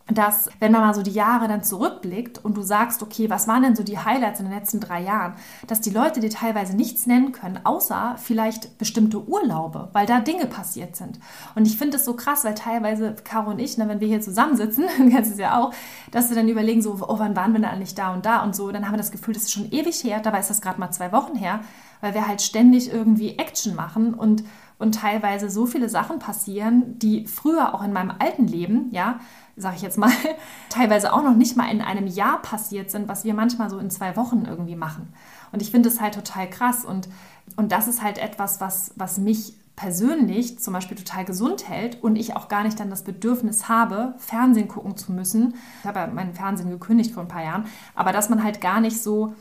dass 0.08 0.48
wenn 0.58 0.72
man 0.72 0.80
mal 0.80 0.94
so 0.94 1.02
die 1.02 1.12
Jahre 1.12 1.46
dann 1.46 1.62
zurückblickt 1.62 2.44
und 2.44 2.56
du 2.56 2.62
sagst, 2.62 3.00
okay, 3.00 3.30
was 3.30 3.46
waren 3.46 3.62
denn 3.62 3.76
so 3.76 3.84
die 3.84 3.98
Highlights 3.98 4.40
in 4.40 4.46
den 4.46 4.54
letzten 4.54 4.80
drei 4.80 5.02
Jahren, 5.02 5.34
dass 5.68 5.80
die 5.80 5.90
Leute 5.90 6.18
dir 6.18 6.30
teilweise 6.30 6.74
nichts 6.74 7.06
nennen 7.06 7.30
können, 7.30 7.60
außer 7.62 8.16
vielleicht 8.16 8.76
bestimmte 8.78 9.22
Urlaube, 9.28 9.88
weil 9.92 10.06
da 10.06 10.18
Dinge 10.18 10.46
passiert 10.46 10.96
sind. 10.96 11.20
Und 11.54 11.66
ich 11.66 11.76
finde 11.76 11.96
es 11.96 12.04
so 12.04 12.14
krass, 12.14 12.44
weil 12.44 12.56
teilweise 12.56 13.14
Caro 13.22 13.50
und 13.50 13.60
ich, 13.60 13.78
ne, 13.78 13.86
wenn 13.88 14.00
wir 14.00 14.08
hier 14.08 14.20
zusammensitzen, 14.20 14.86
du 14.98 15.10
kennst 15.10 15.32
es 15.32 15.38
ja 15.38 15.60
auch, 15.60 15.72
dass 16.10 16.28
wir 16.28 16.36
dann 16.36 16.48
überlegen, 16.48 16.82
so, 16.82 16.98
oh, 17.06 17.18
wann 17.18 17.36
waren 17.36 17.52
wir 17.52 17.60
denn 17.60 17.70
eigentlich 17.70 17.94
da 17.94 18.12
und 18.12 18.26
da 18.26 18.42
und 18.42 18.56
so, 18.56 18.72
dann 18.72 18.86
haben 18.86 18.94
wir 18.94 18.98
das 18.98 19.12
Gefühl, 19.12 19.34
das 19.34 19.44
ist 19.44 19.52
schon 19.52 19.70
ewig 19.70 20.02
her, 20.02 20.18
dabei 20.20 20.40
ist 20.40 20.50
das 20.50 20.60
gerade 20.60 20.80
mal 20.80 20.90
zwei 20.90 21.12
Wochen 21.12 21.36
her, 21.36 21.60
weil 22.00 22.14
wir 22.14 22.26
halt 22.26 22.42
ständig 22.42 22.92
irgendwie 22.92 23.38
Action 23.38 23.76
machen 23.76 24.14
und 24.14 24.42
und 24.80 24.94
teilweise 24.94 25.50
so 25.50 25.66
viele 25.66 25.88
Sachen 25.88 26.18
passieren, 26.18 26.98
die 26.98 27.26
früher 27.26 27.74
auch 27.74 27.82
in 27.82 27.92
meinem 27.92 28.12
alten 28.18 28.46
Leben, 28.46 28.88
ja, 28.92 29.20
sage 29.56 29.76
ich 29.76 29.82
jetzt 29.82 29.98
mal, 29.98 30.10
teilweise 30.70 31.12
auch 31.12 31.22
noch 31.22 31.36
nicht 31.36 31.56
mal 31.56 31.70
in 31.70 31.82
einem 31.82 32.06
Jahr 32.06 32.40
passiert 32.40 32.90
sind, 32.90 33.06
was 33.06 33.24
wir 33.24 33.34
manchmal 33.34 33.68
so 33.68 33.78
in 33.78 33.90
zwei 33.90 34.16
Wochen 34.16 34.46
irgendwie 34.46 34.76
machen. 34.76 35.12
Und 35.52 35.60
ich 35.60 35.70
finde 35.70 35.90
es 35.90 36.00
halt 36.00 36.14
total 36.14 36.48
krass 36.48 36.84
und, 36.84 37.08
und 37.56 37.72
das 37.72 37.88
ist 37.88 38.02
halt 38.02 38.16
etwas, 38.16 38.60
was, 38.62 38.92
was 38.96 39.18
mich 39.18 39.54
persönlich 39.76 40.58
zum 40.58 40.72
Beispiel 40.72 40.96
total 40.96 41.26
gesund 41.26 41.68
hält 41.68 42.02
und 42.02 42.16
ich 42.16 42.34
auch 42.34 42.48
gar 42.48 42.64
nicht 42.64 42.80
dann 42.80 42.90
das 42.90 43.04
Bedürfnis 43.04 43.68
habe, 43.68 44.14
Fernsehen 44.18 44.68
gucken 44.68 44.96
zu 44.96 45.12
müssen. 45.12 45.54
Ich 45.80 45.86
habe 45.86 46.00
ja 46.00 46.06
meinen 46.06 46.34
Fernsehen 46.34 46.70
gekündigt 46.70 47.12
vor 47.12 47.22
ein 47.22 47.28
paar 47.28 47.44
Jahren, 47.44 47.66
aber 47.94 48.12
dass 48.12 48.30
man 48.30 48.42
halt 48.42 48.60
gar 48.62 48.80
nicht 48.80 49.02
so 49.02 49.34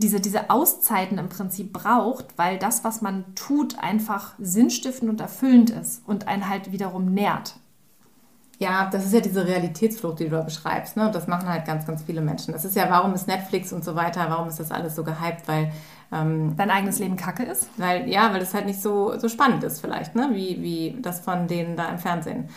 diese, 0.00 0.20
diese 0.20 0.50
Auszeiten 0.50 1.18
im 1.18 1.28
Prinzip 1.28 1.72
braucht, 1.72 2.26
weil 2.36 2.58
das, 2.58 2.84
was 2.84 3.02
man 3.02 3.34
tut, 3.34 3.78
einfach 3.78 4.34
sinnstiftend 4.38 5.10
und 5.10 5.20
erfüllend 5.20 5.70
ist 5.70 6.02
und 6.06 6.26
einen 6.26 6.48
halt 6.48 6.72
wiederum 6.72 7.12
nährt. 7.12 7.54
Ja, 8.58 8.90
das 8.90 9.06
ist 9.06 9.14
ja 9.14 9.20
diese 9.20 9.46
Realitätsflucht, 9.46 10.18
die 10.18 10.24
du 10.24 10.30
da 10.32 10.42
beschreibst. 10.42 10.96
Ne? 10.96 11.06
Und 11.06 11.14
das 11.14 11.26
machen 11.26 11.48
halt 11.48 11.64
ganz, 11.64 11.86
ganz 11.86 12.02
viele 12.02 12.20
Menschen. 12.20 12.52
Das 12.52 12.66
ist 12.66 12.76
ja, 12.76 12.90
warum 12.90 13.14
ist 13.14 13.26
Netflix 13.26 13.72
und 13.72 13.82
so 13.82 13.94
weiter, 13.94 14.26
warum 14.28 14.48
ist 14.48 14.60
das 14.60 14.70
alles 14.70 14.94
so 14.94 15.02
gehypt? 15.02 15.46
Weil 15.48 15.72
ähm, 16.12 16.54
dein 16.58 16.70
eigenes 16.70 16.98
Leben 16.98 17.16
kacke 17.16 17.42
ist? 17.42 17.68
Weil, 17.78 18.06
ja, 18.06 18.30
weil 18.32 18.40
das 18.40 18.52
halt 18.52 18.66
nicht 18.66 18.82
so, 18.82 19.18
so 19.18 19.30
spannend 19.30 19.64
ist 19.64 19.80
vielleicht, 19.80 20.14
ne? 20.14 20.30
wie, 20.32 20.60
wie 20.60 21.00
das 21.00 21.20
von 21.20 21.46
denen 21.46 21.74
da 21.74 21.88
im 21.88 21.98
Fernsehen. 21.98 22.50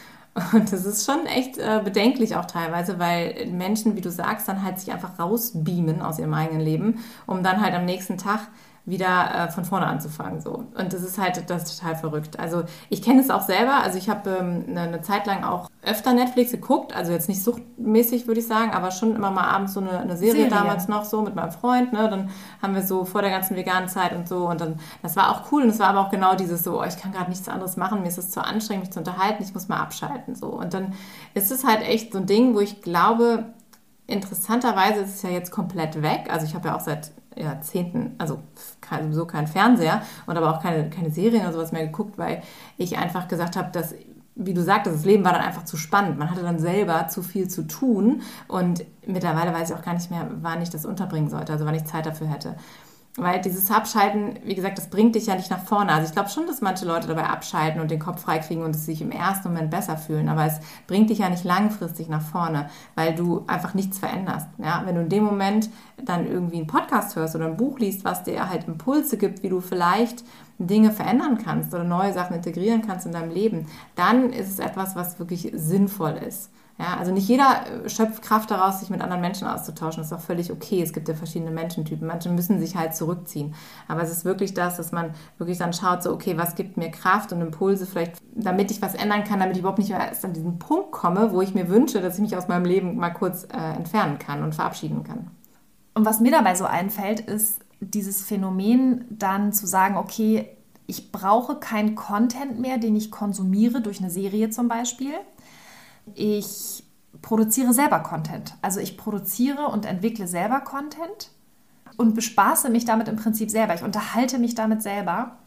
Und 0.53 0.71
das 0.71 0.85
ist 0.85 1.05
schon 1.05 1.27
echt 1.27 1.57
äh, 1.59 1.81
bedenklich 1.83 2.35
auch 2.35 2.45
teilweise, 2.45 2.97
weil 2.97 3.47
Menschen, 3.51 3.95
wie 3.95 4.01
du 4.01 4.09
sagst, 4.09 4.47
dann 4.47 4.63
halt 4.63 4.79
sich 4.79 4.91
einfach 4.91 5.19
rausbeamen 5.19 6.01
aus 6.01 6.17
ihrem 6.17 6.33
eigenen 6.33 6.61
Leben, 6.61 7.03
um 7.27 7.43
dann 7.43 7.61
halt 7.61 7.75
am 7.75 7.85
nächsten 7.85 8.17
Tag 8.17 8.47
wieder 8.85 9.47
äh, 9.47 9.51
von 9.51 9.63
vorne 9.63 9.87
anzufangen. 9.87 10.41
So. 10.41 10.65
Und 10.77 10.91
das 10.91 11.03
ist 11.03 11.17
halt 11.17 11.49
das 11.49 11.63
ist 11.63 11.79
total 11.79 11.95
verrückt. 11.95 12.37
Also 12.37 12.63
ich 12.89 13.01
kenne 13.01 13.21
es 13.21 13.29
auch 13.29 13.43
selber. 13.43 13.81
Also 13.81 13.97
ich 13.97 14.09
habe 14.09 14.29
ähm, 14.29 14.65
eine, 14.67 14.81
eine, 14.81 15.01
Zeit 15.01 15.25
lang 15.25 15.45
auch 15.45 15.69
öfter 15.83 16.11
Netflix 16.11 16.51
geguckt. 16.51 16.93
Also 16.93 17.13
jetzt 17.13 17.29
nicht 17.29 17.41
suchtmäßig, 17.43 18.27
würde 18.27 18.41
ich 18.41 18.47
sagen, 18.47 18.71
aber 18.71 18.91
schon 18.91 19.15
immer 19.15 19.31
mal 19.31 19.45
abends 19.45 19.73
so 19.73 19.79
eine, 19.79 19.99
eine 19.99 20.17
Serie, 20.17 20.33
Serie, 20.33 20.49
damals 20.49 20.89
noch 20.89 21.05
so 21.05 21.21
mit 21.21 21.33
meinem 21.33 21.51
Freund. 21.51 21.93
Ne? 21.93 22.09
Dann 22.09 22.29
haben 22.61 22.75
wir 22.75 22.83
so 22.83 23.05
vor 23.05 23.21
der 23.21 23.31
ganzen 23.31 23.55
veganen 23.55 23.87
Zeit 23.87 24.13
und 24.13 24.27
so. 24.27 24.49
Und 24.49 24.59
dann, 24.59 24.79
das 25.01 25.15
war 25.15 25.31
auch 25.31 25.51
cool. 25.51 25.63
Und 25.63 25.69
es 25.69 25.79
war 25.79 25.87
aber 25.87 26.01
auch 26.01 26.11
genau 26.11 26.35
dieses 26.35 26.63
so, 26.63 26.81
oh, 26.81 26.83
ich 26.83 26.97
kann 26.97 27.13
gerade 27.13 27.29
nichts 27.29 27.47
anderes 27.47 27.77
machen. 27.77 28.01
Mir 28.01 28.09
ist 28.09 28.17
es 28.17 28.31
zu 28.31 28.43
anstrengend, 28.43 28.83
mich 28.83 28.91
zu 28.91 28.99
unterhalten. 28.99 29.43
Ich 29.43 29.53
muss 29.53 29.69
mal 29.69 29.79
abschalten. 29.79 30.35
So. 30.35 30.47
Und 30.47 30.73
dann 30.73 30.93
ist 31.33 31.51
es 31.51 31.63
halt 31.63 31.83
echt 31.83 32.11
so 32.11 32.19
ein 32.19 32.25
Ding, 32.25 32.53
wo 32.53 32.59
ich 32.59 32.81
glaube, 32.81 33.45
interessanterweise 34.07 35.01
ist 35.01 35.15
es 35.15 35.21
ja 35.21 35.29
jetzt 35.29 35.51
komplett 35.51 36.01
weg. 36.01 36.27
Also 36.29 36.45
ich 36.45 36.53
habe 36.53 36.67
ja 36.67 36.75
auch 36.75 36.81
seit 36.81 37.11
Jahrzehnten, 37.35 38.15
also 38.17 38.39
sowieso 38.89 39.25
kein 39.25 39.47
Fernseher 39.47 40.01
und 40.25 40.37
aber 40.37 40.51
auch 40.51 40.61
keine, 40.61 40.89
keine 40.89 41.11
Serien 41.11 41.43
oder 41.43 41.53
sowas 41.53 41.71
mehr 41.71 41.85
geguckt, 41.85 42.17
weil 42.17 42.41
ich 42.77 42.97
einfach 42.97 43.27
gesagt 43.27 43.55
habe, 43.55 43.71
dass, 43.71 43.95
wie 44.35 44.53
du 44.53 44.61
sagtest, 44.61 44.95
das 44.97 45.05
Leben 45.05 45.23
war 45.23 45.33
dann 45.33 45.41
einfach 45.41 45.65
zu 45.65 45.77
spannend. 45.77 46.17
Man 46.17 46.29
hatte 46.29 46.41
dann 46.41 46.59
selber 46.59 47.07
zu 47.07 47.21
viel 47.21 47.47
zu 47.47 47.63
tun 47.63 48.21
und 48.47 48.85
mittlerweile 49.05 49.53
weiß 49.53 49.69
ich 49.69 49.75
auch 49.75 49.83
gar 49.83 49.93
nicht 49.93 50.11
mehr, 50.11 50.27
wann 50.41 50.61
ich 50.61 50.69
das 50.69 50.85
unterbringen 50.85 51.29
sollte, 51.29 51.53
also 51.53 51.65
wann 51.65 51.75
ich 51.75 51.85
Zeit 51.85 52.05
dafür 52.05 52.27
hätte. 52.27 52.55
Weil 53.15 53.41
dieses 53.41 53.69
Abschalten, 53.69 54.39
wie 54.43 54.55
gesagt, 54.55 54.79
das 54.79 54.89
bringt 54.89 55.13
dich 55.13 55.27
ja 55.27 55.35
nicht 55.35 55.51
nach 55.51 55.63
vorne. 55.63 55.91
Also 55.91 56.07
ich 56.07 56.13
glaube 56.13 56.29
schon, 56.29 56.47
dass 56.47 56.61
manche 56.61 56.85
Leute 56.85 57.07
dabei 57.07 57.25
abschalten 57.25 57.79
und 57.79 57.91
den 57.91 57.99
Kopf 57.99 58.23
freikriegen 58.23 58.63
und 58.63 58.75
es 58.75 58.87
sich 58.87 59.03
im 59.03 59.11
ersten 59.11 59.49
Moment 59.49 59.69
besser 59.69 59.97
fühlen. 59.97 60.29
Aber 60.29 60.45
es 60.45 60.59
bringt 60.87 61.11
dich 61.11 61.19
ja 61.19 61.29
nicht 61.29 61.43
langfristig 61.43 62.09
nach 62.09 62.23
vorne, 62.23 62.71
weil 62.95 63.13
du 63.13 63.43
einfach 63.45 63.75
nichts 63.75 63.99
veränderst. 63.99 64.47
Ja? 64.57 64.81
Wenn 64.85 64.95
du 64.95 65.01
in 65.01 65.09
dem 65.09 65.23
Moment 65.25 65.69
dann 66.03 66.25
irgendwie 66.25 66.57
einen 66.57 66.65
Podcast 66.65 67.15
hörst 67.15 67.35
oder 67.35 67.45
ein 67.45 67.57
Buch 67.57 67.77
liest, 67.77 68.03
was 68.03 68.23
dir 68.23 68.49
halt 68.49 68.67
Impulse 68.67 69.17
gibt, 69.17 69.43
wie 69.43 69.49
du 69.49 69.61
vielleicht 69.61 70.23
Dinge 70.57 70.91
verändern 70.91 71.37
kannst 71.37 71.71
oder 71.75 71.83
neue 71.83 72.13
Sachen 72.13 72.35
integrieren 72.35 72.81
kannst 72.81 73.05
in 73.05 73.11
deinem 73.11 73.31
Leben, 73.31 73.67
dann 73.95 74.31
ist 74.31 74.49
es 74.49 74.57
etwas, 74.57 74.95
was 74.95 75.19
wirklich 75.19 75.51
sinnvoll 75.53 76.13
ist. 76.13 76.49
Ja, 76.79 76.97
also 76.97 77.11
nicht 77.11 77.27
jeder 77.27 77.65
äh, 77.85 77.89
schöpft 77.89 78.23
Kraft 78.23 78.49
daraus, 78.49 78.79
sich 78.79 78.89
mit 78.89 79.01
anderen 79.01 79.21
Menschen 79.21 79.47
auszutauschen. 79.47 80.01
Das 80.01 80.11
ist 80.11 80.17
auch 80.17 80.25
völlig 80.25 80.51
okay. 80.51 80.81
Es 80.81 80.91
gibt 80.91 81.07
ja 81.07 81.13
verschiedene 81.13 81.51
Menschentypen. 81.51 82.07
Manche 82.07 82.29
müssen 82.29 82.59
sich 82.59 82.75
halt 82.75 82.95
zurückziehen. 82.95 83.53
Aber 83.87 84.01
es 84.01 84.11
ist 84.11 84.25
wirklich 84.25 84.55
das, 84.55 84.77
dass 84.77 84.91
man 84.91 85.11
wirklich 85.37 85.59
dann 85.59 85.73
schaut, 85.73 86.01
so, 86.01 86.11
okay, 86.11 86.35
was 86.37 86.55
gibt 86.55 86.77
mir 86.77 86.89
Kraft 86.89 87.31
und 87.31 87.41
Impulse 87.41 87.85
vielleicht, 87.85 88.17
damit 88.33 88.71
ich 88.71 88.81
was 88.81 88.95
ändern 88.95 89.23
kann, 89.23 89.39
damit 89.39 89.55
ich 89.55 89.59
überhaupt 89.59 89.79
nicht 89.79 89.91
erst 89.91 90.25
an 90.25 90.33
diesen 90.33 90.57
Punkt 90.57 90.91
komme, 90.91 91.31
wo 91.31 91.41
ich 91.41 91.53
mir 91.53 91.69
wünsche, 91.69 92.01
dass 92.01 92.15
ich 92.15 92.21
mich 92.21 92.35
aus 92.35 92.47
meinem 92.47 92.65
Leben 92.65 92.97
mal 92.97 93.11
kurz 93.11 93.43
äh, 93.43 93.75
entfernen 93.75 94.17
kann 94.17 94.43
und 94.43 94.55
verabschieden 94.55 95.03
kann. 95.03 95.29
Und 95.93 96.05
was 96.05 96.21
mir 96.21 96.31
dabei 96.31 96.55
so 96.55 96.65
einfällt, 96.65 97.19
ist 97.19 97.59
dieses 97.79 98.23
Phänomen 98.23 99.05
dann 99.11 99.53
zu 99.53 99.67
sagen, 99.67 99.95
okay, 99.95 100.49
ich 100.87 101.11
brauche 101.11 101.55
keinen 101.55 101.95
Content 101.95 102.59
mehr, 102.59 102.79
den 102.79 102.95
ich 102.95 103.11
konsumiere 103.11 103.81
durch 103.81 103.99
eine 103.99 104.09
Serie 104.09 104.49
zum 104.49 104.67
Beispiel 104.67 105.13
ich 106.15 106.83
produziere 107.21 107.73
selber 107.73 107.99
Content. 107.99 108.55
Also 108.61 108.79
ich 108.79 108.97
produziere 108.97 109.67
und 109.67 109.85
entwickle 109.85 110.27
selber 110.27 110.61
Content 110.61 111.31
und 111.97 112.15
bespaße 112.15 112.69
mich 112.69 112.85
damit 112.85 113.07
im 113.07 113.15
Prinzip 113.15 113.49
selber. 113.49 113.75
Ich 113.75 113.83
unterhalte 113.83 114.39
mich 114.39 114.55
damit 114.55 114.81
selber. 114.81 115.37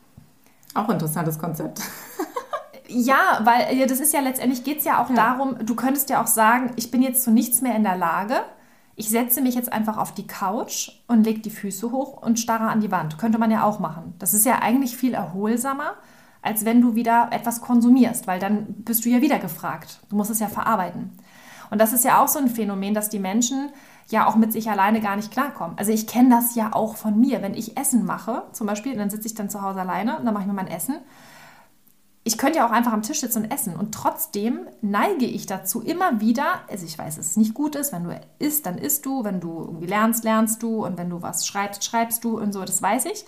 Auch 0.75 0.89
interessantes 0.89 1.39
Konzept. 1.39 1.81
ja, 2.89 3.41
weil 3.43 3.87
das 3.87 4.01
ist 4.01 4.13
ja 4.13 4.21
letztendlich 4.21 4.65
geht 4.65 4.79
es 4.79 4.85
ja 4.85 5.03
auch 5.03 5.11
ja. 5.11 5.17
darum, 5.17 5.57
du 5.65 5.75
könntest 5.75 6.11
ja 6.11 6.23
auch 6.23 6.27
sagen, 6.27 6.73
ich 6.77 6.91
bin 6.91 7.03
jetzt 7.03 7.23
zu 7.23 7.31
nichts 7.31 7.61
mehr 7.63 7.75
in 7.75 7.83
der 7.85 7.97
Lage. 7.97 8.43
ich 8.99 9.11
setze 9.11 9.43
mich 9.43 9.55
jetzt 9.55 9.73
einfach 9.73 9.99
auf 9.99 10.15
die 10.15 10.27
Couch 10.27 10.91
und 11.07 11.25
lege 11.25 11.41
die 11.41 11.51
Füße 11.51 11.93
hoch 11.93 12.23
und 12.23 12.41
starre 12.41 12.69
an 12.69 12.81
die 12.81 12.91
Wand. 12.91 13.19
Könnte 13.19 13.39
man 13.39 13.51
ja 13.51 13.63
auch 13.63 13.79
machen. 13.79 14.15
Das 14.19 14.33
ist 14.33 14.47
ja 14.47 14.61
eigentlich 14.61 14.97
viel 14.97 15.13
erholsamer, 15.13 15.95
als 16.47 16.65
wenn 16.65 16.81
du 16.81 16.95
wieder 16.95 17.29
etwas 17.33 17.61
konsumierst, 17.61 18.27
weil 18.27 18.39
dann 18.39 18.67
bist 18.79 19.05
du 19.05 19.09
ja 19.09 19.21
wieder 19.21 19.39
gefragt. 19.39 20.01
Du 20.09 20.17
musst 20.17 20.31
es 20.31 20.39
ja 20.39 20.47
verarbeiten. 20.47 21.11
Und 21.71 21.81
das 21.81 21.93
ist 21.93 22.05
ja 22.05 22.23
auch 22.23 22.29
so 22.29 22.39
ein 22.39 22.49
Phänomen, 22.49 22.95
dass 22.95 23.11
die 23.11 23.19
Menschen 23.19 23.71
ja 24.09 24.29
auch 24.29 24.37
mit 24.37 24.53
sich 24.53 24.71
alleine 24.71 25.01
gar 25.01 25.17
nicht 25.17 25.33
klarkommen. 25.33 25.77
Also 25.77 25.91
ich 25.91 26.07
kenne 26.07 26.31
das 26.31 26.55
ja 26.55 26.73
auch 26.73 26.95
von 26.95 27.19
mir. 27.19 27.43
Wenn 27.43 27.55
ich 27.55 27.77
Essen 27.77 28.05
mache, 28.05 28.45
zum 28.53 28.69
Beispiel, 28.69 28.97
dann 28.97 29.11
sitze 29.11 29.27
ich 29.27 29.35
dann 29.35 29.51
zu 29.51 29.63
Hause 29.63 29.81
alleine 29.81 30.17
und 30.19 30.25
dann 30.25 30.33
mache 30.33 30.45
ich 30.45 30.49
mir 30.49 30.55
mein 30.55 30.69
Essen 30.69 30.95
ich 32.27 32.39
könnte 32.39 32.59
ja 32.59 32.67
auch 32.67 32.73
einfach 32.73 32.93
am 32.93 33.03
Tisch 33.03 33.21
sitzen 33.21 33.45
und 33.45 33.53
essen. 33.53 33.77
Und 33.77 33.95
trotzdem 33.95 34.67
neige 34.83 35.27
ich 35.27 35.47
dazu 35.47 35.81
immer 35.81 36.21
wieder, 36.21 36.47
also 36.69 36.85
ich 36.85 36.99
weiß, 36.99 37.15
dass 37.15 37.27
es 37.27 37.37
nicht 37.37 37.55
gut 37.55 37.77
ist, 37.77 37.93
wenn 37.93 38.03
du 38.03 38.21
isst, 38.41 38.67
dann 38.67 38.79
isst 38.79 39.07
du, 39.07 39.23
wenn 39.23 39.39
du 39.39 39.61
irgendwie 39.61 39.87
lernst, 39.87 40.25
lernst 40.25 40.61
du 40.61 40.85
und 40.85 40.99
wenn 40.99 41.09
du 41.09 41.23
was 41.23 41.47
schreibst, 41.47 41.85
schreibst 41.85 42.25
du 42.25 42.37
und 42.37 42.53
so, 42.53 42.65
das 42.65 42.83
weiß 42.83 43.05
ich. 43.05 43.25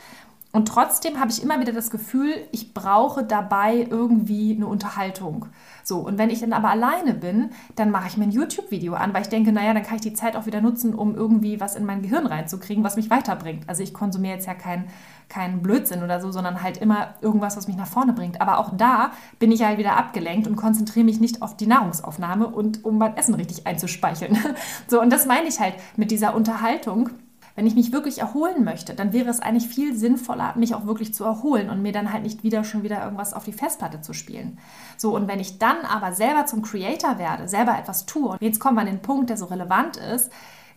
Und 0.58 0.66
trotzdem 0.66 1.20
habe 1.20 1.30
ich 1.30 1.40
immer 1.40 1.60
wieder 1.60 1.72
das 1.72 1.88
Gefühl, 1.88 2.34
ich 2.50 2.74
brauche 2.74 3.22
dabei 3.22 3.86
irgendwie 3.88 4.56
eine 4.56 4.66
Unterhaltung. 4.66 5.46
So, 5.84 6.00
und 6.00 6.18
wenn 6.18 6.30
ich 6.30 6.40
dann 6.40 6.52
aber 6.52 6.70
alleine 6.70 7.14
bin, 7.14 7.50
dann 7.76 7.92
mache 7.92 8.08
ich 8.08 8.16
mir 8.16 8.24
ein 8.24 8.32
YouTube-Video 8.32 8.94
an, 8.94 9.14
weil 9.14 9.22
ich 9.22 9.28
denke, 9.28 9.52
naja, 9.52 9.72
dann 9.72 9.84
kann 9.84 9.94
ich 9.94 10.00
die 10.00 10.14
Zeit 10.14 10.34
auch 10.34 10.46
wieder 10.46 10.60
nutzen, 10.60 10.96
um 10.96 11.14
irgendwie 11.14 11.60
was 11.60 11.76
in 11.76 11.84
mein 11.84 12.02
Gehirn 12.02 12.26
reinzukriegen, 12.26 12.82
was 12.82 12.96
mich 12.96 13.08
weiterbringt. 13.08 13.68
Also 13.68 13.84
ich 13.84 13.94
konsumiere 13.94 14.34
jetzt 14.34 14.48
ja 14.48 14.54
kein 14.54 14.86
kein 15.28 15.62
Blödsinn 15.62 16.02
oder 16.02 16.20
so, 16.20 16.32
sondern 16.32 16.60
halt 16.60 16.78
immer 16.78 17.14
irgendwas, 17.20 17.56
was 17.56 17.68
mich 17.68 17.76
nach 17.76 17.86
vorne 17.86 18.12
bringt. 18.12 18.40
Aber 18.40 18.58
auch 18.58 18.72
da 18.76 19.12
bin 19.38 19.52
ich 19.52 19.62
halt 19.62 19.78
wieder 19.78 19.96
abgelenkt 19.96 20.48
und 20.48 20.56
konzentriere 20.56 21.04
mich 21.04 21.20
nicht 21.20 21.40
auf 21.40 21.56
die 21.56 21.68
Nahrungsaufnahme 21.68 22.48
und 22.48 22.84
um 22.84 22.98
mein 22.98 23.16
Essen 23.16 23.34
richtig 23.34 23.64
einzuspeicheln. 23.66 24.36
So, 24.88 25.00
und 25.00 25.12
das 25.12 25.26
meine 25.26 25.46
ich 25.46 25.60
halt 25.60 25.74
mit 25.96 26.10
dieser 26.10 26.34
Unterhaltung. 26.34 27.10
Wenn 27.58 27.66
ich 27.66 27.74
mich 27.74 27.90
wirklich 27.90 28.20
erholen 28.20 28.62
möchte, 28.62 28.94
dann 28.94 29.12
wäre 29.12 29.28
es 29.30 29.40
eigentlich 29.40 29.66
viel 29.66 29.96
sinnvoller, 29.96 30.54
mich 30.56 30.76
auch 30.76 30.86
wirklich 30.86 31.12
zu 31.12 31.24
erholen 31.24 31.70
und 31.70 31.82
mir 31.82 31.90
dann 31.90 32.12
halt 32.12 32.22
nicht 32.22 32.44
wieder 32.44 32.62
schon 32.62 32.84
wieder 32.84 33.02
irgendwas 33.02 33.34
auf 33.34 33.42
die 33.42 33.52
Festplatte 33.52 34.00
zu 34.00 34.12
spielen. 34.12 34.60
So, 34.96 35.16
und 35.16 35.26
wenn 35.26 35.40
ich 35.40 35.58
dann 35.58 35.78
aber 35.78 36.12
selber 36.12 36.46
zum 36.46 36.62
Creator 36.62 37.18
werde, 37.18 37.48
selber 37.48 37.76
etwas 37.76 38.06
tue, 38.06 38.28
und 38.28 38.42
jetzt 38.42 38.60
kommen 38.60 38.76
wir 38.76 38.82
an 38.82 38.86
den 38.86 39.02
Punkt, 39.02 39.28
der 39.28 39.36
so 39.36 39.46
relevant 39.46 39.96
ist, 39.96 40.30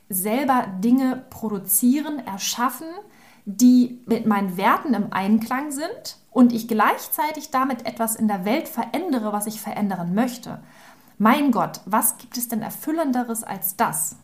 selber 0.10 0.66
Dinge 0.84 1.24
produzieren, 1.30 2.18
erschaffen, 2.26 2.88
die 3.46 4.02
mit 4.08 4.26
meinen 4.26 4.58
Werten 4.58 4.96
im 4.96 5.14
Einklang 5.14 5.70
sind 5.70 6.18
und 6.32 6.52
ich 6.52 6.68
gleichzeitig 6.68 7.52
damit 7.52 7.86
etwas 7.86 8.16
in 8.16 8.28
der 8.28 8.44
Welt 8.44 8.68
verändere, 8.68 9.32
was 9.32 9.46
ich 9.46 9.62
verändern 9.62 10.16
möchte. 10.16 10.64
Mein 11.20 11.52
Gott, 11.52 11.82
was 11.86 12.18
gibt 12.18 12.38
es 12.38 12.48
denn 12.48 12.64
erfüllenderes 12.64 13.44
als 13.44 13.76
das? 13.76 14.16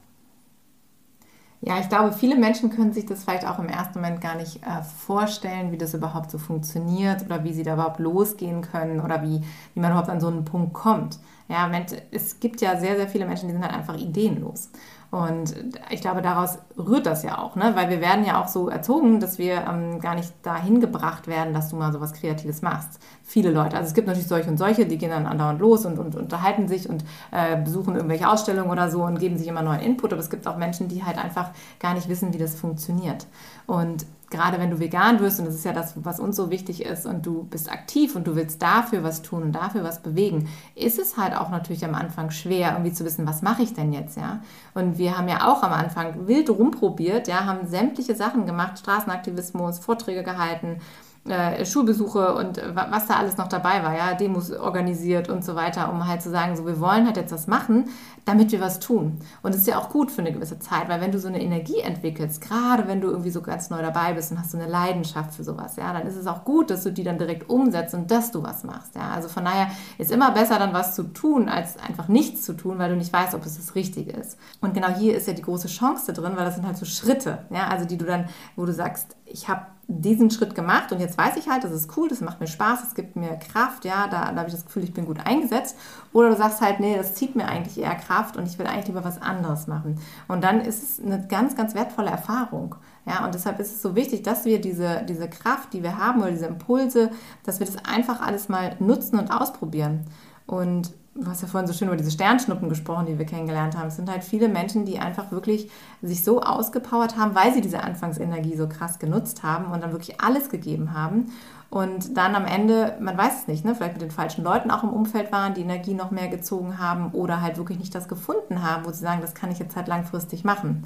Ja, 1.68 1.80
ich 1.82 1.90
glaube, 1.90 2.14
viele 2.14 2.38
Menschen 2.38 2.70
können 2.70 2.94
sich 2.94 3.06
das 3.06 3.26
vielleicht 3.26 3.46
auch 3.46 3.60
im 3.60 3.68
ersten 3.68 4.00
Moment 4.00 4.22
gar 4.22 4.36
nicht 4.36 4.64
äh, 4.64 4.82
vorstellen, 5.06 5.74
wie 5.74 5.78
das 5.78 5.94
überhaupt 5.94 6.32
so 6.32 6.38
funktioniert 6.38 7.26
oder 7.26 7.44
wie 7.44 7.52
sie 7.52 7.64
da 7.64 7.74
überhaupt 7.74 8.00
losgehen 8.00 8.62
können 8.62 9.02
oder 9.02 9.22
wie, 9.22 9.42
wie 9.74 9.80
man 9.82 9.92
überhaupt 9.92 10.08
an 10.10 10.22
so 10.22 10.28
einen 10.28 10.46
Punkt 10.46 10.74
kommt. 10.74 11.20
Ja, 11.50 11.70
es 12.12 12.40
gibt 12.40 12.62
ja 12.62 12.78
sehr, 12.80 12.96
sehr 12.96 13.10
viele 13.10 13.26
Menschen, 13.26 13.48
die 13.50 13.54
sind 13.54 13.64
halt 13.64 13.74
einfach 13.74 13.98
ideenlos. 13.98 14.70
Und 15.10 15.56
ich 15.90 16.02
glaube, 16.02 16.22
daraus 16.22 16.58
rührt 16.78 17.06
das 17.06 17.24
ja 17.24 17.38
auch, 17.38 17.56
ne? 17.56 17.72
weil 17.76 17.90
wir 17.90 18.02
werden 18.02 18.26
ja 18.26 18.42
auch 18.42 18.50
so 18.50 18.68
erzogen, 18.68 19.22
dass 19.22 19.38
wir 19.38 19.66
ähm, 19.66 20.02
gar 20.02 20.16
nicht 20.16 20.34
dahin 20.44 20.82
gebracht 20.82 21.28
werden, 21.28 21.54
dass 21.54 21.70
du 21.70 21.78
mal 21.78 21.94
so 21.94 22.02
was 22.02 22.12
Kreatives 22.12 22.62
machst. 22.62 23.00
Viele 23.24 23.52
Leute. 23.52 23.78
Also 23.78 23.88
es 23.88 23.94
gibt 23.94 24.08
natürlich 24.08 24.28
solche 24.28 24.50
und 24.50 24.58
solche, 24.58 24.86
die 24.86 24.98
gehen 24.98 25.12
dann 25.12 25.26
andauernd 25.26 25.62
los 25.62 25.86
und, 25.86 25.98
und 25.98 26.16
unterhalten 26.16 26.68
sich 26.68 26.90
und 26.90 27.06
äh, 27.32 27.56
besuchen 27.56 27.96
irgendwelche 27.96 28.30
Ausstellungen 28.30 28.70
oder 28.70 28.92
so 28.92 29.04
und 29.04 29.18
geben 29.20 29.38
sich 29.38 29.48
immer 29.48 29.62
neuen 29.62 29.80
Input. 29.80 30.12
Aber 30.12 30.22
es 30.22 30.30
gibt 30.30 30.46
auch 30.46 30.58
Menschen, 30.58 30.90
die 30.90 31.06
halt 31.06 31.18
einfach 31.18 31.52
gar 31.80 31.94
nicht 31.94 32.10
wissen, 32.10 32.34
wie 32.34 32.38
das 32.38 32.56
funktioniert. 32.56 33.28
Und 33.66 34.06
gerade 34.30 34.60
wenn 34.60 34.70
du 34.70 34.80
vegan 34.80 35.20
wirst, 35.20 35.40
und 35.40 35.46
das 35.46 35.56
ist 35.56 35.66
ja 35.66 35.74
das, 35.74 35.94
was 36.04 36.20
uns 36.20 36.36
so 36.36 36.50
wichtig 36.50 36.84
ist, 36.84 37.06
und 37.06 37.26
du 37.26 37.44
bist 37.44 37.72
aktiv 37.72 38.16
und 38.16 38.28
du 38.28 38.36
willst 38.36 38.62
dafür 38.62 39.04
was 39.04 39.22
tun 39.22 39.44
und 39.44 39.52
dafür 39.54 39.84
was 39.84 40.02
bewegen, 40.02 40.50
ist 40.76 41.00
es 41.00 41.18
halt 41.18 41.36
auch 41.36 41.50
natürlich 41.50 41.86
am 41.86 41.96
Anfang 41.96 42.32
schwer, 42.32 42.72
irgendwie 42.74 42.94
zu 42.94 43.06
wissen, 43.06 43.28
was 43.28 43.42
mache 43.42 43.64
ich 43.64 43.74
denn 43.74 43.94
jetzt, 43.94 44.18
ja? 44.18 44.42
Und 44.74 44.98
wir 44.98 45.18
haben 45.18 45.30
ja 45.30 45.48
auch 45.48 45.64
am 45.64 45.72
Anfang 45.72 46.28
wild 46.28 46.50
rumprobiert, 46.50 47.28
ja, 47.28 47.46
haben 47.46 47.68
sämtliche 47.68 48.16
Sachen 48.16 48.46
gemacht, 48.46 48.80
Straßenaktivismus, 48.80 49.80
Vorträge 49.80 50.24
gehalten, 50.24 50.82
äh, 51.30 51.66
Schulbesuche 51.66 52.36
und 52.36 52.62
was 52.74 53.08
da 53.08 53.16
alles 53.16 53.38
noch 53.38 53.48
dabei 53.48 53.84
war, 53.84 53.96
ja, 53.96 54.14
Demos 54.14 54.52
organisiert 54.52 55.30
und 55.30 55.44
so 55.44 55.56
weiter, 55.56 55.92
um 55.92 56.08
halt 56.08 56.22
zu 56.22 56.30
sagen, 56.30 56.56
so 56.56 56.66
wir 56.66 56.80
wollen 56.80 57.06
halt 57.06 57.18
jetzt 57.18 57.32
was 57.32 57.48
machen, 57.48 57.86
damit 58.26 58.52
wir 58.52 58.60
was 58.60 58.80
tun. 58.80 59.20
Und 59.42 59.52
es 59.52 59.62
ist 59.62 59.68
ja 59.68 59.78
auch 59.78 59.90
gut 59.90 60.12
für 60.12 60.22
eine 60.22 60.34
gewisse 60.34 60.60
Zeit, 60.60 60.90
weil 60.90 61.02
wenn 61.02 61.12
du 61.12 61.20
so 61.20 61.28
eine 61.28 61.42
Energie 61.42 61.80
entwickelst, 61.80 62.42
gerade 62.42 62.88
wenn 62.88 63.02
du 63.02 63.10
irgendwie 63.10 63.30
so 63.30 63.42
ganz 63.42 63.70
neu 63.70 63.82
dabei 63.82 64.14
bist 64.14 64.32
und 64.32 64.40
hast 64.40 64.52
so 64.52 64.58
eine 64.58 64.68
Leidenschaft 64.68 65.34
für 65.34 65.44
sowas, 65.44 65.76
ja, 65.78 65.94
dann 65.94 66.08
ist 66.08 66.16
es 66.16 66.28
auch 66.28 66.44
gut, 66.44 66.70
dass 66.70 66.84
du 66.84 66.92
die 66.92 67.04
dann 67.04 67.18
direkt 67.18 67.50
umsetzt 67.50 67.94
und 67.94 68.12
dass 68.12 68.32
du 68.32 68.44
was 68.44 68.64
machst, 68.64 68.96
ja. 68.96 69.10
Also 69.12 69.30
von 69.30 69.46
daher 69.46 69.70
ist 69.98 70.12
immer 70.12 70.32
besser 70.32 70.60
dann 70.60 70.74
was 70.74 70.96
zu 70.96 71.04
tun, 71.04 71.50
als 71.50 71.78
einfach 71.78 72.08
nichts 72.08 72.44
zu 72.44 72.54
tun, 72.54 72.80
weil 72.80 72.90
du 72.90 72.96
nicht 72.96 73.14
weißt, 73.14 73.34
ob 73.36 73.46
es 73.46 73.58
das 73.58 73.76
Richtige 73.76 74.12
ist. 74.12 74.38
Und 74.62 74.74
genau 74.74 74.90
hier 74.90 75.16
ist 75.16 75.28
ja 75.28 75.34
die 75.34 75.42
große 75.42 75.68
Chance 75.68 76.14
drin, 76.14 76.34
weil 76.36 76.46
das 76.46 76.56
sind 76.56 76.66
halt 76.66 76.78
so 76.78 76.86
Schritte, 76.86 77.46
ja, 77.50 77.68
also 77.68 77.86
die 77.86 77.98
du 77.98 78.06
dann, 78.06 78.26
wo 78.56 78.66
du 78.66 78.74
sagst, 78.74 79.16
ich 79.26 79.48
habe 79.50 79.62
diesen 79.90 80.30
Schritt 80.30 80.54
gemacht 80.54 80.92
und 80.92 81.00
jetzt 81.00 81.18
weiß 81.18 81.38
ich 81.38 81.48
halt, 81.50 81.64
das 81.64 81.72
ist 81.72 81.96
cool, 81.96 82.10
das 82.10 82.20
macht 82.20 82.42
mir 82.42 82.48
Spaß, 82.48 82.84
es 82.84 82.94
gibt 82.94 83.16
mir 83.16 83.38
Kraft, 83.38 83.86
ja, 83.86 84.08
da, 84.08 84.32
da 84.32 84.38
habe 84.38 84.50
ich 84.50 84.54
das 84.54 84.66
Gefühl, 84.66 84.84
ich 84.84 84.94
bin 84.94 85.06
gut 85.06 85.26
eingesetzt. 85.26 85.78
Oder 86.12 86.30
du 86.30 86.36
sagst 86.36 86.60
halt, 86.60 86.82
nee, 86.82 86.98
das 86.98 87.16
zieht 87.16 87.38
mir 87.38 87.46
eigentlich 87.46 87.80
eher 87.80 87.96
Kraft 87.96 88.36
und 88.36 88.46
ich 88.48 88.60
will 88.60 88.68
eigentlich 88.68 88.88
lieber 88.88 89.06
was 89.06 89.22
anderes 89.22 89.68
machen. 89.68 90.00
Und 90.28 90.44
dann 90.44 90.60
ist 90.60 90.84
es 90.84 91.06
eine 91.06 91.26
ganz, 91.28 91.56
ganz 91.56 91.74
wertvolle 91.74 92.10
Erfahrung. 92.10 92.76
Ja, 93.06 93.24
und 93.24 93.34
deshalb 93.34 93.60
ist 93.62 93.76
es 93.76 93.82
so 93.82 93.96
wichtig, 93.96 94.24
dass 94.24 94.44
wir 94.44 94.60
diese, 94.60 95.04
diese 95.08 95.30
Kraft, 95.30 95.72
die 95.72 95.84
wir 95.84 95.98
haben 95.98 96.22
oder 96.22 96.32
diese 96.32 96.48
Impulse, 96.48 97.10
dass 97.44 97.60
wir 97.60 97.66
das 97.66 97.78
einfach 97.86 98.22
alles 98.22 98.50
mal 98.50 98.76
nutzen 98.80 99.18
und 99.18 99.32
ausprobieren. 99.32 100.06
Und 100.46 100.92
du 101.20 101.30
hast 101.30 101.42
ja 101.42 101.48
vorhin 101.48 101.68
so 101.68 101.74
schön 101.74 101.88
über 101.88 101.98
diese 101.98 102.12
Sternschnuppen 102.12 102.70
gesprochen, 102.70 103.06
die 103.08 103.18
wir 103.18 103.26
kennengelernt 103.26 103.78
haben. 103.78 103.88
Es 103.88 103.96
sind 103.96 104.10
halt 104.10 104.24
viele 104.24 104.50
Menschen, 104.50 104.86
die 104.86 105.00
einfach 105.00 105.32
wirklich 105.32 105.70
sich 106.02 106.24
so 106.24 106.42
ausgepowert 106.42 107.18
haben, 107.18 107.36
weil 107.36 107.54
sie 107.54 107.62
diese 107.62 107.84
Anfangsenergie 107.84 108.56
so 108.56 108.68
krass 108.70 109.00
genutzt 109.00 109.44
haben 109.44 109.72
und 109.72 109.82
dann 109.82 109.92
wirklich 109.92 110.22
alles 110.22 110.50
gegeben 110.50 110.94
haben. 110.94 111.32
Und 111.70 112.16
dann 112.16 112.36
am 112.36 112.46
Ende, 112.46 112.96
man 113.02 113.18
weiß 113.18 113.42
es 113.42 113.48
nicht, 113.48 113.66
ne, 113.66 113.76
vielleicht 113.76 113.94
mit 113.94 114.02
den 114.02 114.12
falschen 114.12 114.44
Leuten 114.44 114.72
auch 114.72 114.84
im 114.84 114.90
Umfeld 114.90 115.32
waren, 115.34 115.54
die 115.54 115.62
Energie 115.62 115.94
noch 115.94 116.12
mehr 116.12 116.30
gezogen 116.30 116.80
haben 116.80 117.12
oder 117.12 117.42
halt 117.42 117.58
wirklich 117.58 117.80
nicht 117.80 117.94
das 117.94 118.08
gefunden 118.08 118.62
haben, 118.62 118.86
wo 118.86 118.92
sie 118.92 119.02
sagen, 119.02 119.22
das 119.22 119.36
kann 119.36 119.52
ich 119.52 119.60
jetzt 119.60 119.76
halt 119.76 119.88
langfristig 119.88 120.46
machen. 120.46 120.84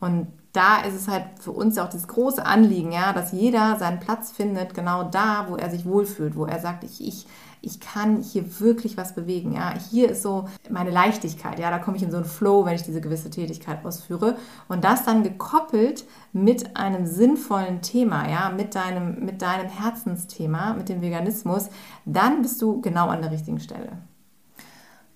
Und 0.00 0.28
da 0.52 0.82
ist 0.82 0.94
es 0.94 1.08
halt 1.08 1.24
für 1.40 1.50
uns 1.50 1.78
auch 1.78 1.88
das 1.88 2.06
große 2.08 2.44
Anliegen, 2.44 2.92
ja, 2.92 3.12
dass 3.12 3.32
jeder 3.32 3.76
seinen 3.78 4.00
Platz 4.00 4.30
findet, 4.30 4.74
genau 4.74 5.04
da, 5.04 5.46
wo 5.48 5.56
er 5.56 5.70
sich 5.70 5.86
wohlfühlt, 5.86 6.36
wo 6.36 6.44
er 6.44 6.60
sagt, 6.60 6.84
ich, 6.84 7.06
ich 7.06 7.26
ich 7.60 7.80
kann 7.80 8.22
hier 8.22 8.60
wirklich 8.60 8.96
was 8.96 9.14
bewegen. 9.14 9.52
Ja, 9.52 9.74
hier 9.90 10.10
ist 10.10 10.22
so 10.22 10.48
meine 10.70 10.90
Leichtigkeit. 10.90 11.58
Ja, 11.58 11.70
da 11.70 11.78
komme 11.78 11.96
ich 11.96 12.02
in 12.02 12.10
so 12.10 12.16
einen 12.16 12.26
Flow, 12.26 12.64
wenn 12.64 12.74
ich 12.74 12.82
diese 12.82 13.00
gewisse 13.00 13.30
Tätigkeit 13.30 13.84
ausführe. 13.84 14.36
Und 14.68 14.84
das 14.84 15.04
dann 15.04 15.22
gekoppelt 15.22 16.04
mit 16.32 16.76
einem 16.76 17.06
sinnvollen 17.06 17.82
Thema, 17.82 18.28
ja, 18.28 18.50
mit 18.50 18.74
deinem, 18.74 19.24
mit 19.24 19.42
deinem 19.42 19.68
Herzensthema, 19.68 20.74
mit 20.74 20.88
dem 20.88 21.00
Veganismus, 21.00 21.68
dann 22.04 22.42
bist 22.42 22.60
du 22.62 22.80
genau 22.80 23.08
an 23.08 23.22
der 23.22 23.30
richtigen 23.30 23.60
Stelle. 23.60 23.98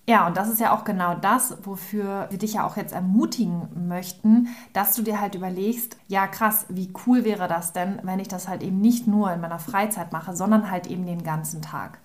Ja, 0.05 0.27
und 0.27 0.35
das 0.35 0.49
ist 0.49 0.59
ja 0.59 0.75
auch 0.75 0.83
genau 0.83 1.15
das, 1.15 1.55
wofür 1.63 2.27
wir 2.29 2.37
dich 2.37 2.55
ja 2.55 2.67
auch 2.67 2.75
jetzt 2.75 2.91
ermutigen 2.91 3.87
möchten, 3.87 4.49
dass 4.73 4.95
du 4.95 5.01
dir 5.01 5.21
halt 5.21 5.35
überlegst, 5.35 5.95
ja 6.09 6.27
krass, 6.27 6.65
wie 6.67 6.91
cool 7.05 7.23
wäre 7.23 7.47
das 7.47 7.71
denn, 7.71 7.99
wenn 8.03 8.19
ich 8.19 8.27
das 8.27 8.49
halt 8.49 8.63
eben 8.63 8.81
nicht 8.81 9.07
nur 9.07 9.31
in 9.31 9.39
meiner 9.39 9.59
Freizeit 9.59 10.11
mache, 10.11 10.35
sondern 10.35 10.69
halt 10.69 10.87
eben 10.87 11.05
den 11.05 11.23
ganzen 11.23 11.61
Tag. 11.61 11.99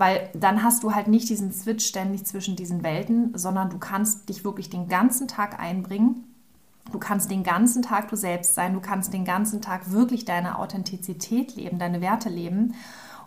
Weil 0.00 0.30
dann 0.32 0.62
hast 0.62 0.82
du 0.82 0.94
halt 0.94 1.08
nicht 1.08 1.28
diesen 1.28 1.52
Switch 1.52 1.84
ständig 1.84 2.24
zwischen 2.24 2.56
diesen 2.56 2.82
Welten, 2.82 3.36
sondern 3.36 3.68
du 3.68 3.76
kannst 3.76 4.30
dich 4.30 4.46
wirklich 4.46 4.70
den 4.70 4.88
ganzen 4.88 5.28
Tag 5.28 5.60
einbringen. 5.60 6.24
Du 6.90 6.98
kannst 6.98 7.30
den 7.30 7.42
ganzen 7.42 7.82
Tag 7.82 8.08
du 8.08 8.16
selbst 8.16 8.54
sein. 8.54 8.72
Du 8.72 8.80
kannst 8.80 9.12
den 9.12 9.26
ganzen 9.26 9.60
Tag 9.60 9.92
wirklich 9.92 10.24
deine 10.24 10.58
Authentizität 10.58 11.54
leben, 11.54 11.78
deine 11.78 12.00
Werte 12.00 12.30
leben. 12.30 12.72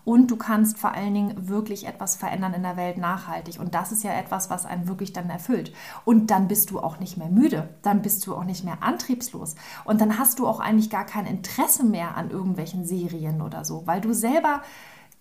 Und 0.03 0.31
du 0.31 0.35
kannst 0.35 0.79
vor 0.79 0.95
allen 0.95 1.13
Dingen 1.13 1.47
wirklich 1.47 1.85
etwas 1.85 2.15
verändern 2.15 2.55
in 2.55 2.63
der 2.63 2.75
Welt 2.75 2.97
nachhaltig. 2.97 3.59
Und 3.59 3.75
das 3.75 3.91
ist 3.91 4.03
ja 4.03 4.11
etwas, 4.11 4.49
was 4.49 4.65
einen 4.65 4.87
wirklich 4.87 5.13
dann 5.13 5.29
erfüllt. 5.29 5.71
Und 6.05 6.31
dann 6.31 6.47
bist 6.47 6.71
du 6.71 6.79
auch 6.79 6.99
nicht 6.99 7.17
mehr 7.17 7.29
müde. 7.29 7.69
Dann 7.83 8.01
bist 8.01 8.25
du 8.25 8.35
auch 8.35 8.45
nicht 8.45 8.63
mehr 8.63 8.81
antriebslos. 8.81 9.53
Und 9.85 10.01
dann 10.01 10.17
hast 10.17 10.39
du 10.39 10.47
auch 10.47 10.59
eigentlich 10.59 10.89
gar 10.89 11.05
kein 11.05 11.27
Interesse 11.27 11.83
mehr 11.83 12.17
an 12.17 12.31
irgendwelchen 12.31 12.83
Serien 12.83 13.43
oder 13.43 13.63
so, 13.63 13.85
weil 13.85 14.01
du 14.01 14.11
selber 14.11 14.63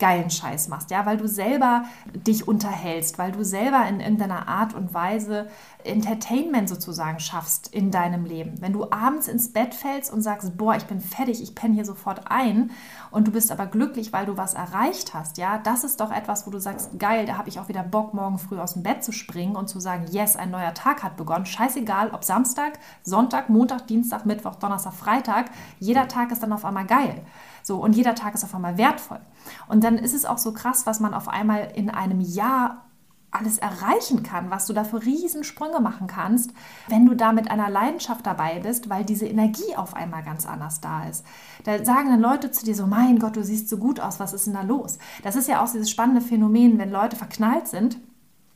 geilen 0.03 0.31
Scheiß 0.31 0.67
machst, 0.67 0.91
ja, 0.91 1.07
weil 1.07 1.17
du 1.17 1.29
selber 1.29 1.85
dich 2.13 2.49
unterhältst, 2.49 3.19
weil 3.19 3.31
du 3.31 3.45
selber 3.45 3.87
in 3.89 4.01
irgendeiner 4.01 4.49
Art 4.49 4.75
und 4.75 4.93
Weise 4.93 5.47
Entertainment 5.85 6.69
sozusagen 6.69 7.21
schaffst 7.21 7.73
in 7.73 7.93
deinem 7.93 8.25
Leben. 8.25 8.61
Wenn 8.61 8.73
du 8.73 8.91
abends 8.91 9.29
ins 9.29 9.53
Bett 9.53 9.77
fällst 9.77 10.13
und 10.13 10.21
sagst, 10.21 10.57
boah, 10.59 10.75
ich 10.75 10.87
bin 10.87 11.01
fertig, 11.01 11.41
ich 11.41 11.55
penne 11.55 11.75
hier 11.75 11.85
sofort 11.85 12.33
ein 12.33 12.73
und 13.13 13.29
du 13.29 13.31
bist 13.31 13.53
aber 13.53 13.67
glücklich, 13.67 14.13
weil 14.13 14.27
du 14.27 14.37
was 14.37 14.55
erreicht 14.55 15.15
hast, 15.15 15.39
ja, 15.39 15.59
das 15.59 15.85
ist 15.85 16.01
doch 16.01 16.11
etwas, 16.11 16.49
wo 16.49 16.51
du 16.51 16.59
sagst, 16.59 16.99
geil, 16.99 17.25
da 17.25 17.39
habe 17.39 17.49
ich 17.49 17.61
auch 17.61 17.69
wieder 17.69 17.85
Bock, 17.85 18.13
morgen 18.13 18.39
früh 18.39 18.59
aus 18.59 18.73
dem 18.73 18.83
Bett 18.83 19.05
zu 19.05 19.13
springen 19.13 19.55
und 19.55 19.69
zu 19.69 19.79
sagen, 19.79 20.07
yes, 20.11 20.35
ein 20.35 20.51
neuer 20.51 20.75
Tag 20.75 21.05
hat 21.05 21.17
begonnen. 21.17 21.47
Scheißegal, 21.47 22.11
ob 22.11 22.25
Samstag, 22.25 22.81
Sonntag, 23.05 23.51
Montag, 23.51 23.87
Dienstag, 23.87 24.27
Mittwoch, 24.27 24.57
Donnerstag, 24.57 24.95
Freitag, 24.95 25.53
jeder 25.79 26.09
Tag 26.09 26.33
ist 26.33 26.43
dann 26.43 26.53
auf 26.53 26.65
einmal 26.65 26.87
geil. 26.87 27.23
So, 27.63 27.77
und 27.79 27.95
jeder 27.95 28.15
Tag 28.15 28.35
ist 28.35 28.45
auf 28.45 28.55
einmal 28.55 28.79
wertvoll. 28.79 29.21
Und 29.69 29.85
dann 29.85 29.99
ist 29.99 30.15
es 30.15 30.25
auch 30.25 30.39
so 30.39 30.53
krass, 30.53 30.87
was 30.87 31.01
man 31.01 31.15
auf 31.15 31.29
einmal 31.29 31.73
in 31.75 31.91
einem 31.91 32.21
Jahr 32.21 32.87
alles 33.33 33.57
erreichen 33.59 34.23
kann, 34.23 34.51
was 34.51 34.67
du 34.67 34.75
da 34.75 34.85
für 34.85 35.03
Riesensprünge 35.03 35.81
machen 35.81 36.07
kannst, 36.07 36.53
wenn 36.89 37.07
du 37.07 37.15
da 37.15 37.33
mit 37.33 37.51
einer 37.51 37.71
Leidenschaft 37.71 38.27
dabei 38.27 38.61
bist, 38.61 38.91
weil 38.91 39.05
diese 39.05 39.27
Energie 39.27 39.75
auf 39.75 39.95
einmal 39.95 40.23
ganz 40.23 40.45
anders 40.45 40.83
da 40.83 41.09
ist. 41.09 41.25
Da 41.65 41.83
sagen 41.83 42.11
dann 42.11 42.21
Leute 42.21 42.51
zu 42.51 42.65
dir 42.65 42.75
so, 42.75 42.87
mein 42.87 43.19
Gott, 43.19 43.37
du 43.37 43.43
siehst 43.43 43.71
so 43.71 43.79
gut 43.79 44.01
aus, 44.01 44.21
was 44.21 44.35
ist 44.35 44.47
denn 44.47 44.55
da 44.55 44.63
los? 44.63 44.99
Das 45.23 45.35
ist 45.35 45.49
ja 45.49 45.63
auch 45.65 45.71
dieses 45.71 45.91
spannende 45.91 46.21
Phänomen, 46.21 46.79
wenn 46.79 46.91
Leute 46.91 47.17
verknallt 47.17 47.69
sind 47.69 47.97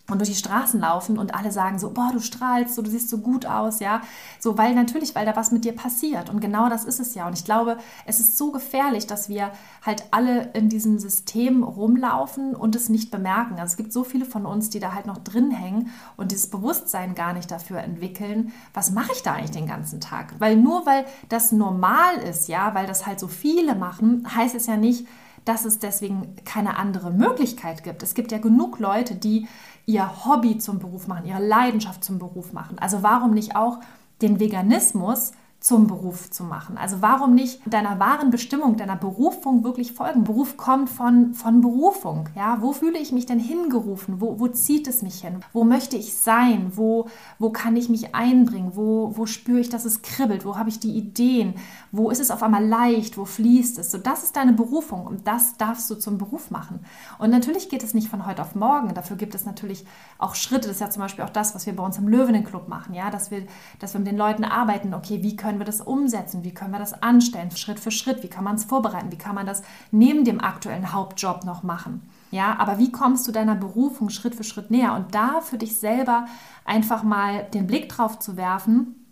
und 0.09 0.19
durch 0.19 0.31
die 0.31 0.37
Straßen 0.37 0.81
laufen 0.81 1.19
und 1.19 1.35
alle 1.35 1.51
sagen 1.51 1.79
so, 1.79 1.91
boah, 1.91 2.11
du 2.13 2.21
strahlst, 2.21 2.75
so, 2.75 2.83
du 2.83 2.91
siehst 2.91 3.09
so 3.09 3.19
gut 3.19 3.45
aus, 3.45 3.81
ja. 3.81 4.03
So, 4.39 4.57
weil 4.57 4.75
natürlich, 4.75 5.15
weil 5.15 5.27
da 5.27 5.35
was 5.35 5.51
mit 5.51 5.65
dir 5.65 5.75
passiert. 5.75 6.31
Und 6.31 6.41
genau 6.41 6.69
das 6.69 6.85
ist 6.85 7.01
es 7.01 7.15
ja. 7.15 7.27
Und 7.27 7.37
ich 7.37 7.45
glaube, 7.45 7.79
es 8.05 8.21
ist 8.21 8.39
so 8.39 8.53
gefährlich, 8.53 9.07
dass 9.07 9.29
wir 9.29 9.51
halt 9.85 10.05
alle 10.13 10.51
in 10.53 10.69
diesem 10.69 10.99
System 10.99 11.65
rumlaufen 11.65 12.55
und 12.55 12.77
es 12.77 12.89
nicht 12.89 13.11
bemerken. 13.11 13.55
Also 13.55 13.73
es 13.73 13.77
gibt 13.77 13.93
so 13.93 14.05
viele 14.05 14.25
von 14.25 14.47
uns, 14.47 14.71
die 14.71 14.79
da 14.79 14.95
halt 14.95 15.07
noch 15.07 15.19
drin 15.19 15.51
hängen 15.51 15.91
und 16.17 16.31
dieses 16.31 16.51
Bewusstsein 16.51 17.15
gar 17.17 17.33
nicht 17.33 17.51
dafür 17.51 17.81
entwickeln, 17.81 18.53
was 18.75 18.93
mache 18.93 19.13
ich 19.13 19.23
da 19.23 19.33
eigentlich 19.33 19.51
den 19.51 19.67
ganzen 19.67 20.01
Tag? 20.01 20.35
Weil 20.39 20.57
nur 20.57 20.87
weil 20.87 21.05
das 21.29 21.51
normal 21.51 22.17
ist, 22.19 22.49
ja, 22.49 22.75
weil 22.75 22.87
das 22.87 23.07
halt 23.07 23.19
so 23.19 23.27
viele 23.27 23.75
machen, 23.75 24.27
heißt 24.35 24.55
es 24.55 24.67
ja 24.67 24.77
nicht, 24.77 25.07
dass 25.47 25.65
es 25.65 25.79
deswegen 25.79 26.35
keine 26.45 26.77
andere 26.77 27.11
Möglichkeit 27.11 27.85
gibt. 27.85 28.03
Es 28.03 28.15
gibt 28.15 28.33
ja 28.33 28.39
genug 28.39 28.81
Leute, 28.81 29.15
die 29.15 29.47
ihr 29.87 30.25
Hobby 30.25 30.59
zum 30.59 30.79
Beruf 30.79 31.07
machen, 31.07 31.27
ihre 31.27 31.45
Leidenschaft 31.45 32.05
zum 32.05 32.19
Beruf 32.19 32.53
machen. 32.53 32.79
Also 32.79 33.03
warum 33.03 33.33
nicht 33.33 33.57
auch 33.57 33.79
den 34.21 34.41
Veganismus 34.41 35.33
zum 35.67 35.89
Beruf 35.89 36.31
zu 36.31 36.45
machen. 36.45 36.79
Also 36.79 37.03
warum 37.03 37.35
nicht 37.35 37.61
deiner 37.67 37.99
wahren 37.99 38.31
Bestimmung, 38.31 38.77
deiner 38.77 38.95
Berufung 38.95 39.65
wirklich 39.65 39.95
folgen? 39.95 40.23
Beruf 40.23 40.57
kommt 40.57 40.89
von, 40.89 41.35
von 41.35 41.61
Berufung. 41.61 42.29
Ja? 42.37 42.59
Wo 42.61 42.73
fühle 42.73 43.01
ich 43.01 43.11
mich 43.11 43.27
denn 43.27 43.41
hingerufen? 43.41 44.21
Wo, 44.21 44.39
wo 44.39 44.47
zieht 44.47 44.87
es 44.87 45.03
mich 45.03 45.23
hin? 45.23 45.41
Wo 45.53 45.65
möchte 45.65 45.97
ich 45.97 46.15
sein? 46.15 46.71
Wo, 46.77 47.09
wo 47.41 47.51
kann 47.51 47.75
ich 47.75 47.89
mich 47.89 48.15
einbringen? 48.15 48.77
Wo, 48.77 49.17
wo 49.17 49.27
spüre 49.27 49.59
ich, 49.59 49.69
dass 49.69 49.85
es 49.85 50.03
kribbelt? 50.03 50.45
Wo 50.45 50.57
habe 50.57 50.69
ich 50.69 50.79
die 50.79 50.97
Ideen? 50.97 51.55
Wo 51.91 52.11
ist 52.11 52.21
es 52.21 52.31
auf 52.31 52.45
einmal 52.45 52.65
leicht? 52.65 53.19
Wo 53.19 53.25
fließt 53.25 53.81
es? 53.81 53.91
So, 53.91 53.99
das 53.99 54.23
ist 54.23 54.37
deine 54.37 54.53
Berufung 54.53 55.05
und 55.05 55.27
das 55.27 55.57
darfst 55.57 55.91
du 55.91 55.97
zum 55.97 56.17
Beruf 56.17 56.53
machen. 56.53 56.79
Und 57.19 57.31
natürlich 57.31 57.69
geht 57.69 57.83
es 57.83 57.93
nicht 57.93 58.09
von 58.09 58.25
heute 58.25 58.43
auf 58.43 58.55
morgen. 58.55 58.95
Dafür 58.95 59.17
gibt 59.17 59.35
es 59.35 59.47
natürlich 59.47 59.85
auch 60.19 60.37
Schritte. 60.37 60.69
Das 60.69 60.77
ist 60.77 60.81
ja 60.81 60.91
zum 60.91 61.03
Beispiel 61.03 61.25
auch 61.25 61.31
das, 61.31 61.57
was 61.57 61.67
wir 61.67 61.75
bei 61.75 61.85
uns 61.85 61.99
im 61.99 62.07
Löwenenclub 62.07 62.69
machen. 62.69 62.95
Ja? 62.95 63.11
Dass, 63.11 63.33
wir, 63.33 63.43
dass 63.81 63.95
wir 63.95 63.99
mit 63.99 64.07
den 64.07 64.17
Leuten 64.17 64.45
arbeiten. 64.45 64.95
Okay, 64.95 65.25
wie 65.25 65.35
können 65.35 65.56
können 65.57 65.67
wir 65.67 65.73
das 65.73 65.81
umsetzen? 65.81 66.45
Wie 66.45 66.53
können 66.53 66.73
wir 66.73 66.79
das 66.79 67.03
anstellen, 67.03 67.51
Schritt 67.51 67.81
für 67.81 67.91
Schritt? 67.91 68.23
Wie 68.23 68.29
kann 68.29 68.45
man 68.45 68.57
es 68.57 68.65
vorbereiten? 68.65 69.11
Wie 69.11 69.17
kann 69.17 69.35
man 69.35 69.47
das 69.47 69.63
neben 69.91 70.23
dem 70.23 70.39
aktuellen 70.39 70.93
Hauptjob 70.93 71.45
noch 71.47 71.63
machen? 71.63 72.07
Ja, 72.31 72.59
aber 72.59 72.79
wie 72.79 72.93
kommst 72.93 73.27
du 73.27 73.33
deiner 73.33 73.55
Berufung 73.55 74.11
Schritt 74.11 74.35
für 74.35 74.45
Schritt 74.45 74.71
näher? 74.71 74.93
Und 74.93 75.15
da 75.15 75.41
für 75.41 75.57
dich 75.57 75.79
selber 75.79 76.27
einfach 76.67 77.05
mal 77.05 77.45
den 77.55 77.67
Blick 77.67 77.89
drauf 77.89 78.19
zu 78.19 78.37
werfen, 78.37 79.07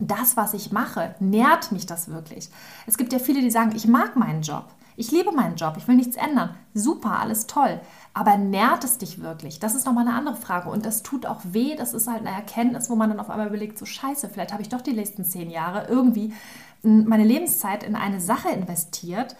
das, 0.00 0.36
was 0.36 0.52
ich 0.52 0.72
mache, 0.72 1.14
nährt 1.20 1.70
mich 1.70 1.86
das 1.86 2.08
wirklich? 2.08 2.50
Es 2.86 2.98
gibt 2.98 3.12
ja 3.12 3.20
viele, 3.20 3.40
die 3.40 3.52
sagen, 3.52 3.70
ich 3.76 3.86
mag 3.86 4.16
meinen 4.16 4.42
Job. 4.42 4.66
Ich 4.96 5.12
liebe 5.12 5.30
meinen 5.30 5.54
Job, 5.54 5.74
ich 5.76 5.86
will 5.86 5.94
nichts 5.94 6.16
ändern. 6.16 6.56
Super, 6.72 7.20
alles 7.20 7.46
toll. 7.46 7.80
Aber 8.14 8.36
nährt 8.36 8.84
es 8.84 8.98
dich 8.98 9.20
wirklich? 9.20 9.58
Das 9.58 9.74
ist 9.74 9.86
nochmal 9.86 10.06
eine 10.06 10.16
andere 10.16 10.36
Frage. 10.36 10.70
Und 10.70 10.86
das 10.86 11.02
tut 11.02 11.26
auch 11.26 11.40
weh. 11.42 11.74
Das 11.74 11.92
ist 11.94 12.06
halt 12.06 12.20
eine 12.20 12.34
Erkenntnis, 12.34 12.88
wo 12.88 12.94
man 12.94 13.10
dann 13.10 13.18
auf 13.18 13.28
einmal 13.28 13.48
überlegt, 13.48 13.76
so 13.76 13.84
scheiße, 13.86 14.28
vielleicht 14.28 14.52
habe 14.52 14.62
ich 14.62 14.68
doch 14.68 14.80
die 14.80 14.92
nächsten 14.92 15.24
zehn 15.24 15.50
Jahre 15.50 15.88
irgendwie 15.88 16.32
meine 16.82 17.24
Lebenszeit 17.24 17.82
in 17.82 17.96
eine 17.96 18.20
Sache 18.20 18.50
investiert, 18.50 19.34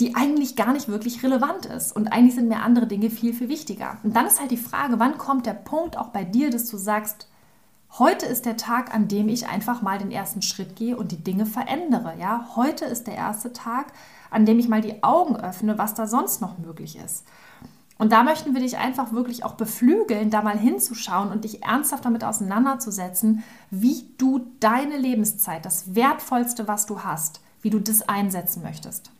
die 0.00 0.16
eigentlich 0.16 0.56
gar 0.56 0.72
nicht 0.72 0.88
wirklich 0.88 1.22
relevant 1.22 1.66
ist. 1.66 1.94
Und 1.94 2.08
eigentlich 2.08 2.34
sind 2.34 2.48
mir 2.48 2.62
andere 2.62 2.86
Dinge 2.86 3.08
viel, 3.08 3.32
viel 3.32 3.48
wichtiger. 3.48 3.98
Und 4.02 4.16
dann 4.16 4.26
ist 4.26 4.40
halt 4.40 4.50
die 4.50 4.56
Frage, 4.56 4.98
wann 4.98 5.16
kommt 5.16 5.46
der 5.46 5.54
Punkt 5.54 5.96
auch 5.96 6.08
bei 6.08 6.24
dir, 6.24 6.50
dass 6.50 6.68
du 6.68 6.76
sagst, 6.76 7.28
Heute 7.98 8.26
ist 8.26 8.44
der 8.44 8.58
Tag, 8.58 8.94
an 8.94 9.08
dem 9.08 9.28
ich 9.28 9.48
einfach 9.48 9.80
mal 9.80 9.96
den 9.96 10.10
ersten 10.10 10.42
Schritt 10.42 10.76
gehe 10.76 10.98
und 10.98 11.12
die 11.12 11.22
Dinge 11.22 11.46
verändere. 11.46 12.14
Ja, 12.18 12.50
heute 12.54 12.84
ist 12.84 13.06
der 13.06 13.14
erste 13.14 13.54
Tag, 13.54 13.86
an 14.28 14.44
dem 14.44 14.58
ich 14.58 14.68
mal 14.68 14.82
die 14.82 15.02
Augen 15.02 15.36
öffne, 15.36 15.78
was 15.78 15.94
da 15.94 16.06
sonst 16.06 16.42
noch 16.42 16.58
möglich 16.58 16.98
ist. 16.98 17.24
Und 17.98 18.12
da 18.12 18.22
möchten 18.22 18.54
wir 18.54 18.60
dich 18.60 18.76
einfach 18.76 19.12
wirklich 19.12 19.44
auch 19.44 19.54
beflügeln, 19.54 20.30
da 20.30 20.42
mal 20.42 20.58
hinzuschauen 20.58 21.30
und 21.30 21.44
dich 21.44 21.62
ernsthaft 21.62 22.04
damit 22.04 22.24
auseinanderzusetzen, 22.24 23.42
wie 23.70 24.08
du 24.18 24.46
deine 24.60 24.98
Lebenszeit, 24.98 25.64
das 25.64 25.94
Wertvollste, 25.94 26.68
was 26.68 26.84
du 26.84 27.04
hast, 27.04 27.40
wie 27.62 27.70
du 27.70 27.80
das 27.80 28.06
einsetzen 28.06 28.62
möchtest. 28.62 29.10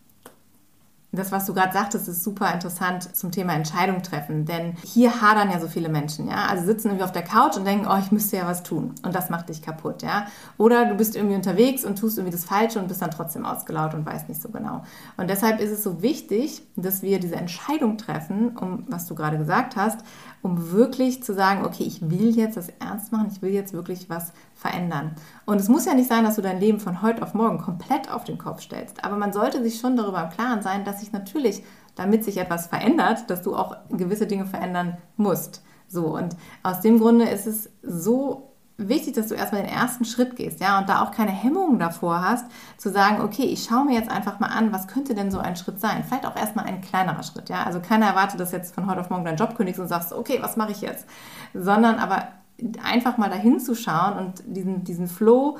Das, 1.16 1.33
was 1.33 1.46
du 1.46 1.55
gerade 1.55 1.72
sagtest, 1.72 2.09
ist 2.09 2.22
super 2.22 2.52
interessant 2.52 3.16
zum 3.16 3.31
Thema 3.31 3.55
Entscheidung 3.55 4.02
treffen, 4.02 4.44
denn 4.44 4.76
hier 4.85 5.20
hadern 5.20 5.50
ja 5.50 5.59
so 5.59 5.68
viele 5.68 5.88
Menschen, 5.88 6.29
ja. 6.29 6.46
Also 6.46 6.64
sitzen 6.64 6.88
irgendwie 6.88 7.05
auf 7.05 7.12
der 7.12 7.22
Couch 7.22 7.57
und 7.57 7.64
denken, 7.64 7.87
oh, 7.90 7.96
ich 7.98 8.12
müsste 8.12 8.37
ja 8.37 8.46
was 8.46 8.62
tun 8.62 8.94
und 9.02 9.14
das 9.14 9.31
macht 9.31 9.48
dich 9.48 9.62
kaputt, 9.62 10.02
ja. 10.02 10.26
Oder 10.59 10.87
du 10.87 10.94
bist 10.94 11.16
irgendwie 11.16 11.37
unterwegs 11.37 11.85
und 11.85 11.98
tust 11.98 12.18
irgendwie 12.18 12.37
das 12.37 12.44
Falsche 12.44 12.79
und 12.79 12.88
bist 12.88 13.02
dann 13.02 13.11
trotzdem 13.11 13.44
ausgelaugt 13.44 13.94
und 13.94 14.07
weißt 14.07 14.29
nicht 14.29 14.40
so 14.40 14.50
genau. 14.50 14.83
Und 15.16 15.31
deshalb 15.31 15.61
ist 15.61 15.70
es 15.70 15.83
so 15.83 16.02
wichtig, 16.02 16.62
dass 16.76 17.02
wir 17.02 17.18
diese 17.18 17.37
Entscheidung 17.37 17.98
treffen, 17.98 18.57
um 18.57 18.85
was 18.88 19.07
du 19.07 19.14
gerade 19.14 19.38
gesagt 19.38 19.76
hast, 19.76 20.00
um 20.42 20.70
wirklich 20.70 21.22
zu 21.24 21.35
sagen, 21.35 21.64
okay, 21.64 21.83
ich 21.83 22.09
will 22.09 22.37
jetzt 22.37 22.57
das 22.57 22.68
ernst 22.79 23.11
machen, 23.11 23.29
ich 23.33 23.42
will 23.42 23.50
jetzt 23.50 23.72
wirklich 23.72 24.09
was 24.09 24.33
verändern. 24.55 25.12
Und 25.44 25.61
es 25.61 25.68
muss 25.68 25.85
ja 25.87 25.94
nicht 25.94 26.09
sein, 26.09 26.24
dass 26.24 26.37
du 26.37 26.42
dein 26.42 26.61
Leben 26.61 26.81
von 26.81 27.02
heute 27.02 27.22
auf 27.22 27.35
morgen 27.35 27.59
komplett 27.59 28.11
auf 28.11 28.24
den 28.24 28.38
Kopf 28.38 28.62
stellst, 28.62 29.05
aber 29.05 29.16
man 29.16 29.33
sollte 29.33 29.62
sich 29.62 29.81
schon 29.81 29.96
darüber 29.96 30.22
im 30.22 30.31
Klaren 30.31 30.62
sein, 30.62 30.85
dass 30.85 31.00
sich 31.00 31.06
natürlich, 31.12 31.62
damit 31.95 32.25
sich 32.25 32.37
etwas 32.37 32.66
verändert, 32.66 33.31
dass 33.31 33.42
du 33.42 33.57
auch 33.57 33.77
gewisse 33.90 34.27
Dinge 34.27 34.47
verändern 34.47 34.99
musst. 35.16 35.62
So, 35.88 36.16
und 36.16 36.37
aus 36.62 36.81
dem 36.81 36.99
Grunde 36.99 37.27
ist 37.29 37.47
es 37.47 37.71
so 37.83 38.53
wichtig, 38.79 39.14
dass 39.14 39.29
du 39.29 39.35
erstmal 39.35 39.62
den 39.62 39.71
ersten 39.71 40.05
Schritt 40.05 40.37
gehst, 40.37 40.61
ja, 40.61 40.79
und 40.79 40.88
da 40.88 41.03
auch 41.03 41.11
keine 41.11 41.31
Hemmungen 41.31 41.79
davor 41.79 42.21
hast, 42.23 42.47
zu 42.77 42.90
sagen, 42.90 43.23
okay, 43.23 43.45
ich 43.45 43.64
schaue 43.64 43.87
mir 43.87 43.95
jetzt 43.95 44.11
einfach 44.11 44.38
mal 44.38 44.49
an, 44.49 44.73
was 44.73 44.87
könnte 44.87 45.14
denn 45.14 45.31
so 45.31 45.38
ein 45.38 45.57
Schritt 45.57 45.81
sein? 45.81 46.05
Vielleicht 46.05 46.27
auch 46.27 46.37
erstmal 46.37 46.66
ein 46.66 46.83
kleinerer 46.83 47.23
Schritt, 47.23 47.49
ja. 47.49 47.62
Also 47.62 47.81
keiner 47.81 48.07
erwartet, 48.07 48.38
dass 48.40 48.53
jetzt 48.53 48.75
von 48.75 48.87
heute 48.87 49.01
auf 49.01 49.11
morgen 49.11 49.25
deinen 49.25 49.38
Job 49.38 49.57
kündigst 49.57 49.81
und 49.81 49.88
sagst, 49.88 50.12
okay, 50.12 50.38
was 50.42 50.57
mache 50.57 50.73
ich 50.73 50.83
jetzt? 50.83 51.07
Sondern 51.55 51.99
aber 51.99 52.29
einfach 52.83 53.19
mal 53.19 53.31
dahin 53.31 53.61
zu 53.61 53.75
schauen 53.75 54.19
und 54.19 54.42
diesen, 54.47 54.85
diesen 54.85 55.09
Flow 55.09 55.59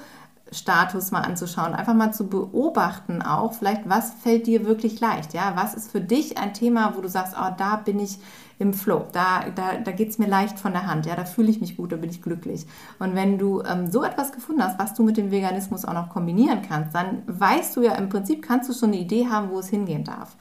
Status 0.53 1.11
mal 1.11 1.23
anzuschauen, 1.23 1.75
einfach 1.75 1.95
mal 1.95 2.13
zu 2.13 2.29
beobachten 2.29 3.21
auch, 3.21 3.53
vielleicht 3.53 3.89
was 3.89 4.13
fällt 4.15 4.47
dir 4.47 4.65
wirklich 4.65 5.01
leicht, 5.01 5.35
ja, 5.35 5.53
was 5.57 5.75
ist 5.75 5.91
für 5.91 6.01
dich 6.01 6.39
ein 6.39 6.55
Thema, 6.55 6.95
wo 6.97 7.01
du 7.01 7.09
sagst, 7.09 7.35
oh, 7.37 7.53
da 7.57 7.77
bin 7.77 7.99
ich 7.99 8.19
im 8.59 8.73
Flow, 8.73 9.07
da, 9.13 9.47
da, 9.55 9.77
da 9.77 9.91
geht 9.91 10.11
es 10.11 10.19
mir 10.19 10.29
leicht 10.29 10.59
von 10.59 10.73
der 10.73 10.87
Hand, 10.87 11.05
ja, 11.05 11.17
da 11.17 11.25
fühle 11.25 11.51
ich 11.51 11.61
mich 11.61 11.77
gut, 11.77 11.93
da 11.93 11.97
bin 11.97 12.11
ich 12.11 12.23
glücklich. 12.23 12.67
Und 12.99 13.15
wenn 13.15 13.39
du 13.39 13.63
ähm, 13.63 13.91
so 13.91 14.05
etwas 14.05 14.33
gefunden 14.33 14.63
hast, 14.63 14.79
was 14.79 14.95
du 14.95 15.03
mit 15.03 15.17
dem 15.17 15.31
Veganismus 15.31 15.85
auch 15.85 15.93
noch 15.93 16.11
kombinieren 16.11 16.63
kannst, 16.67 16.95
dann 16.95 17.23
weißt 17.27 17.77
du 17.77 17.83
ja 17.83 17.95
im 17.97 18.09
Prinzip, 18.09 18.43
kannst 18.43 18.71
du 18.71 18.73
schon 18.73 18.91
eine 18.91 19.01
Idee 19.01 19.27
haben, 19.29 19.51
wo 19.51 19.59
es 19.59 19.69
hingehen 19.69 20.05
darf. 20.05 20.37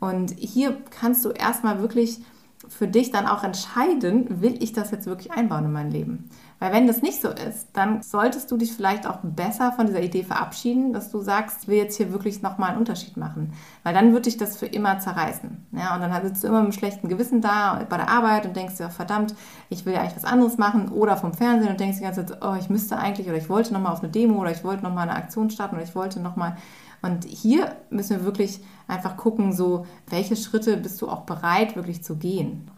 Und 0.00 0.32
hier 0.38 0.76
kannst 0.90 1.24
du 1.24 1.30
erstmal 1.30 1.80
wirklich 1.80 2.20
für 2.68 2.88
dich 2.88 3.10
dann 3.10 3.26
auch 3.26 3.42
entscheiden, 3.42 4.42
will 4.42 4.62
ich 4.62 4.72
das 4.72 4.90
jetzt 4.90 5.06
wirklich 5.06 5.32
einbauen 5.32 5.64
in 5.64 5.72
mein 5.72 5.90
Leben? 5.90 6.30
Weil 6.58 6.72
wenn 6.72 6.86
das 6.86 7.02
nicht 7.02 7.20
so 7.20 7.28
ist, 7.28 7.68
dann 7.74 8.02
solltest 8.02 8.50
du 8.50 8.56
dich 8.56 8.72
vielleicht 8.72 9.06
auch 9.06 9.18
besser 9.22 9.72
von 9.72 9.86
dieser 9.86 10.02
Idee 10.02 10.24
verabschieden, 10.24 10.92
dass 10.92 11.10
du 11.10 11.20
sagst, 11.20 11.62
ich 11.62 11.68
will 11.68 11.76
jetzt 11.76 11.96
hier 11.96 12.12
wirklich 12.12 12.40
nochmal 12.40 12.70
einen 12.70 12.78
Unterschied 12.78 13.16
machen. 13.16 13.52
Weil 13.82 13.92
dann 13.92 14.14
wird 14.14 14.26
dich 14.26 14.38
das 14.38 14.56
für 14.56 14.66
immer 14.66 14.98
zerreißen. 14.98 15.66
Ja, 15.72 15.94
und 15.94 16.00
dann 16.00 16.22
sitzt 16.22 16.42
du 16.42 16.48
immer 16.48 16.60
mit 16.60 16.66
einem 16.66 16.72
schlechten 16.72 17.08
Gewissen 17.08 17.42
da 17.42 17.84
bei 17.88 17.98
der 17.98 18.08
Arbeit 18.08 18.46
und 18.46 18.56
denkst 18.56 18.76
dir, 18.76 18.88
verdammt, 18.88 19.34
ich 19.68 19.84
will 19.84 19.92
ja 19.92 20.00
eigentlich 20.00 20.16
was 20.16 20.24
anderes 20.24 20.56
machen. 20.56 20.88
Oder 20.88 21.16
vom 21.16 21.34
Fernsehen 21.34 21.70
und 21.70 21.80
denkst 21.80 21.98
die 21.98 22.04
ganze 22.04 22.24
Zeit, 22.24 22.38
oh, 22.42 22.54
ich 22.58 22.70
müsste 22.70 22.96
eigentlich 22.96 23.28
oder 23.28 23.36
ich 23.36 23.50
wollte 23.50 23.74
nochmal 23.74 23.92
auf 23.92 24.02
eine 24.02 24.10
Demo 24.10 24.40
oder 24.40 24.52
ich 24.52 24.64
wollte 24.64 24.82
nochmal 24.82 25.08
eine 25.08 25.16
Aktion 25.18 25.50
starten 25.50 25.76
oder 25.76 25.84
ich 25.84 25.94
wollte 25.94 26.20
nochmal 26.20 26.56
und 27.02 27.24
hier 27.24 27.76
müssen 27.90 28.18
wir 28.18 28.24
wirklich 28.24 28.60
einfach 28.88 29.16
gucken, 29.16 29.52
so 29.52 29.86
welche 30.08 30.36
Schritte 30.36 30.76
bist 30.76 31.00
du 31.00 31.08
auch 31.08 31.22
bereit, 31.22 31.76
wirklich 31.76 32.02
zu 32.02 32.16
gehen. 32.16 32.70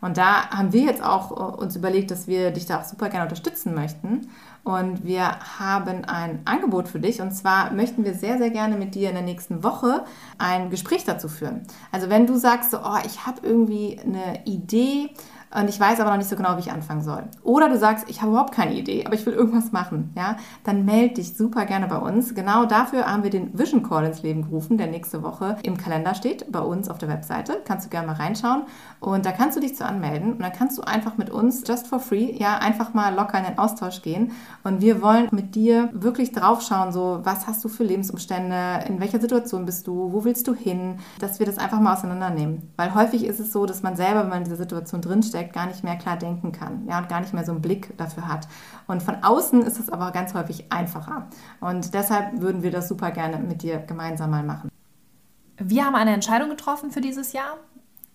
Und 0.00 0.16
da 0.16 0.50
haben 0.50 0.72
wir 0.72 0.82
jetzt 0.82 1.02
auch 1.02 1.30
äh, 1.30 1.62
uns 1.62 1.76
überlegt, 1.76 2.10
dass 2.10 2.26
wir 2.26 2.50
dich 2.50 2.66
da 2.66 2.80
auch 2.80 2.84
super 2.84 3.08
gerne 3.08 3.24
unterstützen 3.24 3.74
möchten. 3.74 4.28
Und 4.64 5.04
wir 5.04 5.38
haben 5.58 6.04
ein 6.04 6.40
Angebot 6.44 6.88
für 6.88 6.98
dich. 6.98 7.20
Und 7.20 7.32
zwar 7.32 7.72
möchten 7.72 8.04
wir 8.04 8.14
sehr, 8.14 8.38
sehr 8.38 8.50
gerne 8.50 8.76
mit 8.76 8.94
dir 8.94 9.08
in 9.08 9.14
der 9.14 9.24
nächsten 9.24 9.62
Woche 9.62 10.04
ein 10.38 10.70
Gespräch 10.70 11.04
dazu 11.04 11.28
führen. 11.28 11.62
Also 11.92 12.10
wenn 12.10 12.26
du 12.26 12.36
sagst, 12.36 12.72
so, 12.72 12.78
oh, 12.78 12.98
ich 13.06 13.26
habe 13.26 13.46
irgendwie 13.46 14.00
eine 14.00 14.44
Idee, 14.44 15.10
und 15.54 15.68
ich 15.68 15.78
weiß 15.78 16.00
aber 16.00 16.10
noch 16.10 16.18
nicht 16.18 16.28
so 16.28 16.36
genau, 16.36 16.56
wie 16.56 16.60
ich 16.60 16.72
anfangen 16.72 17.02
soll. 17.02 17.24
Oder 17.42 17.68
du 17.68 17.78
sagst, 17.78 18.06
ich 18.08 18.20
habe 18.20 18.32
überhaupt 18.32 18.52
keine 18.52 18.74
Idee, 18.74 19.04
aber 19.06 19.14
ich 19.14 19.24
will 19.26 19.32
irgendwas 19.32 19.72
machen, 19.72 20.12
ja, 20.16 20.36
dann 20.64 20.84
melde 20.84 21.14
dich 21.14 21.36
super 21.36 21.66
gerne 21.66 21.86
bei 21.86 21.98
uns. 21.98 22.34
Genau 22.34 22.66
dafür 22.66 23.06
haben 23.06 23.22
wir 23.22 23.30
den 23.30 23.56
Vision 23.58 23.82
Call 23.82 24.04
ins 24.04 24.22
Leben 24.22 24.42
gerufen, 24.42 24.76
der 24.76 24.88
nächste 24.88 25.22
Woche 25.22 25.56
im 25.62 25.76
Kalender 25.76 26.14
steht, 26.14 26.50
bei 26.50 26.60
uns 26.60 26.88
auf 26.88 26.98
der 26.98 27.08
Webseite. 27.08 27.60
Kannst 27.64 27.86
du 27.86 27.90
gerne 27.90 28.08
mal 28.08 28.16
reinschauen 28.16 28.62
und 29.00 29.24
da 29.24 29.32
kannst 29.32 29.56
du 29.56 29.60
dich 29.60 29.76
zu 29.76 29.84
anmelden 29.84 30.32
und 30.32 30.42
dann 30.42 30.52
kannst 30.52 30.78
du 30.78 30.82
einfach 30.82 31.16
mit 31.16 31.30
uns 31.30 31.62
just 31.66 31.86
for 31.86 32.00
free, 32.00 32.32
ja, 32.36 32.58
einfach 32.58 32.92
mal 32.92 33.14
locker 33.14 33.38
in 33.38 33.44
den 33.44 33.58
Austausch 33.58 34.02
gehen 34.02 34.32
und 34.64 34.80
wir 34.80 35.00
wollen 35.00 35.28
mit 35.30 35.54
dir 35.54 35.90
wirklich 35.92 36.32
draufschauen, 36.32 36.92
so, 36.92 37.20
was 37.22 37.46
hast 37.46 37.64
du 37.64 37.68
für 37.68 37.84
Lebensumstände, 37.84 38.84
in 38.88 39.00
welcher 39.00 39.20
Situation 39.20 39.64
bist 39.64 39.86
du, 39.86 40.12
wo 40.12 40.24
willst 40.24 40.48
du 40.48 40.54
hin, 40.54 40.98
dass 41.20 41.38
wir 41.38 41.46
das 41.46 41.58
einfach 41.58 41.80
mal 41.80 41.94
auseinandernehmen. 41.94 42.72
Weil 42.76 42.94
häufig 42.94 43.24
ist 43.24 43.40
es 43.40 43.52
so, 43.52 43.66
dass 43.66 43.82
man 43.82 43.96
selber, 43.96 44.22
wenn 44.22 44.28
man 44.28 44.38
in 44.38 44.44
dieser 44.44 44.56
Situation 44.56 45.00
drinsteckt, 45.00 45.35
steckt, 45.36 45.52
gar 45.52 45.66
nicht 45.66 45.84
mehr 45.84 45.96
klar 45.96 46.16
denken 46.16 46.50
kann 46.50 46.86
ja, 46.88 46.98
und 46.98 47.08
gar 47.08 47.20
nicht 47.20 47.34
mehr 47.34 47.44
so 47.44 47.52
einen 47.52 47.60
Blick 47.60 47.96
dafür 47.98 48.26
hat. 48.26 48.48
Und 48.86 49.02
von 49.02 49.22
außen 49.22 49.62
ist 49.62 49.78
es 49.78 49.90
aber 49.90 50.10
ganz 50.10 50.32
häufig 50.32 50.72
einfacher. 50.72 51.28
Und 51.60 51.92
deshalb 51.92 52.40
würden 52.40 52.62
wir 52.62 52.70
das 52.70 52.88
super 52.88 53.10
gerne 53.10 53.38
mit 53.38 53.62
dir 53.62 53.78
gemeinsam 53.78 54.30
mal 54.30 54.42
machen. 54.42 54.70
Wir 55.58 55.84
haben 55.84 55.94
eine 55.94 56.14
Entscheidung 56.14 56.48
getroffen 56.48 56.90
für 56.90 57.02
dieses 57.02 57.32
Jahr. 57.34 57.58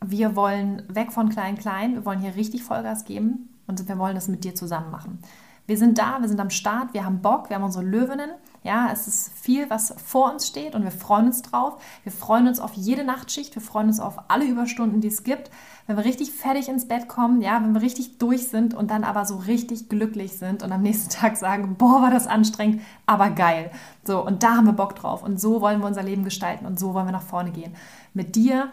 Wir 0.04 0.36
wollen 0.36 0.82
weg 0.88 1.12
von 1.12 1.30
klein 1.30 1.58
klein, 1.58 1.94
wir 1.94 2.06
wollen 2.06 2.20
hier 2.20 2.36
richtig 2.36 2.64
Vollgas 2.64 3.06
geben 3.06 3.50
und 3.68 3.88
wir 3.88 3.98
wollen 4.00 4.16
das 4.16 4.28
mit 4.28 4.44
dir 4.44 4.56
zusammen 4.56 4.90
machen. 4.90 5.20
Wir 5.68 5.78
sind 5.78 6.00
da, 6.00 6.20
wir 6.22 6.28
sind 6.28 6.40
am 6.40 6.50
Start, 6.50 6.96
wir 6.96 7.06
haben 7.06 7.22
Bock, 7.22 7.50
wir 7.50 7.58
haben 7.58 7.64
unsere 7.64 7.86
Löwinnen. 7.86 8.32
Ja, 8.64 8.90
es 8.94 9.08
ist 9.08 9.34
viel, 9.34 9.72
was 9.72 9.96
vor 10.06 10.32
uns 10.32 10.48
steht 10.48 10.76
und 10.76 10.84
wir 10.84 10.92
freuen 10.92 11.26
uns 11.26 11.42
drauf. 11.42 11.82
Wir 12.04 12.12
freuen 12.12 12.48
uns 12.48 12.60
auf 12.60 12.74
jede 12.74 13.04
Nachtschicht, 13.04 13.56
wir 13.56 13.62
freuen 13.62 13.88
uns 13.88 14.00
auf 14.00 14.20
alle 14.28 14.46
Überstunden, 14.46 15.02
die 15.02 15.08
es 15.08 15.24
gibt. 15.24 15.50
Wenn 15.88 15.98
wir 15.98 16.06
richtig 16.06 16.32
fertig 16.32 16.70
ins 16.70 16.88
Bett 16.88 17.08
kommen, 17.08 17.42
ja, 17.42 17.60
wenn 17.64 17.74
wir 17.74 17.82
richtig 17.82 18.20
durch 18.20 18.50
sind 18.50 18.76
und 18.76 18.92
dann 18.92 19.04
aber 19.04 19.26
so 19.26 19.38
richtig 19.38 19.90
glücklich 19.90 20.38
sind 20.38 20.62
und 20.62 20.72
am 20.72 20.84
nächsten 20.84 21.10
Tag 21.10 21.38
sagen, 21.38 21.76
boah, 21.76 22.04
war 22.04 22.12
das 22.12 22.28
anstrengend, 22.28 22.82
aber 23.08 23.32
geil. 23.32 23.72
So, 24.04 24.24
und 24.24 24.44
da 24.44 24.58
haben 24.58 24.68
wir 24.68 24.74
Bock 24.74 24.96
drauf 24.96 25.24
und 25.24 25.42
so 25.42 25.62
wollen 25.62 25.80
wir 25.80 25.88
unser 25.88 26.04
Leben 26.04 26.24
gestalten 26.24 26.68
und 26.68 26.80
so 26.80 26.94
wollen 26.94 27.08
wir 27.08 27.12
nach 27.12 27.24
vorne 27.24 27.50
gehen. 27.50 27.74
Mit 28.14 28.36
dir 28.36 28.70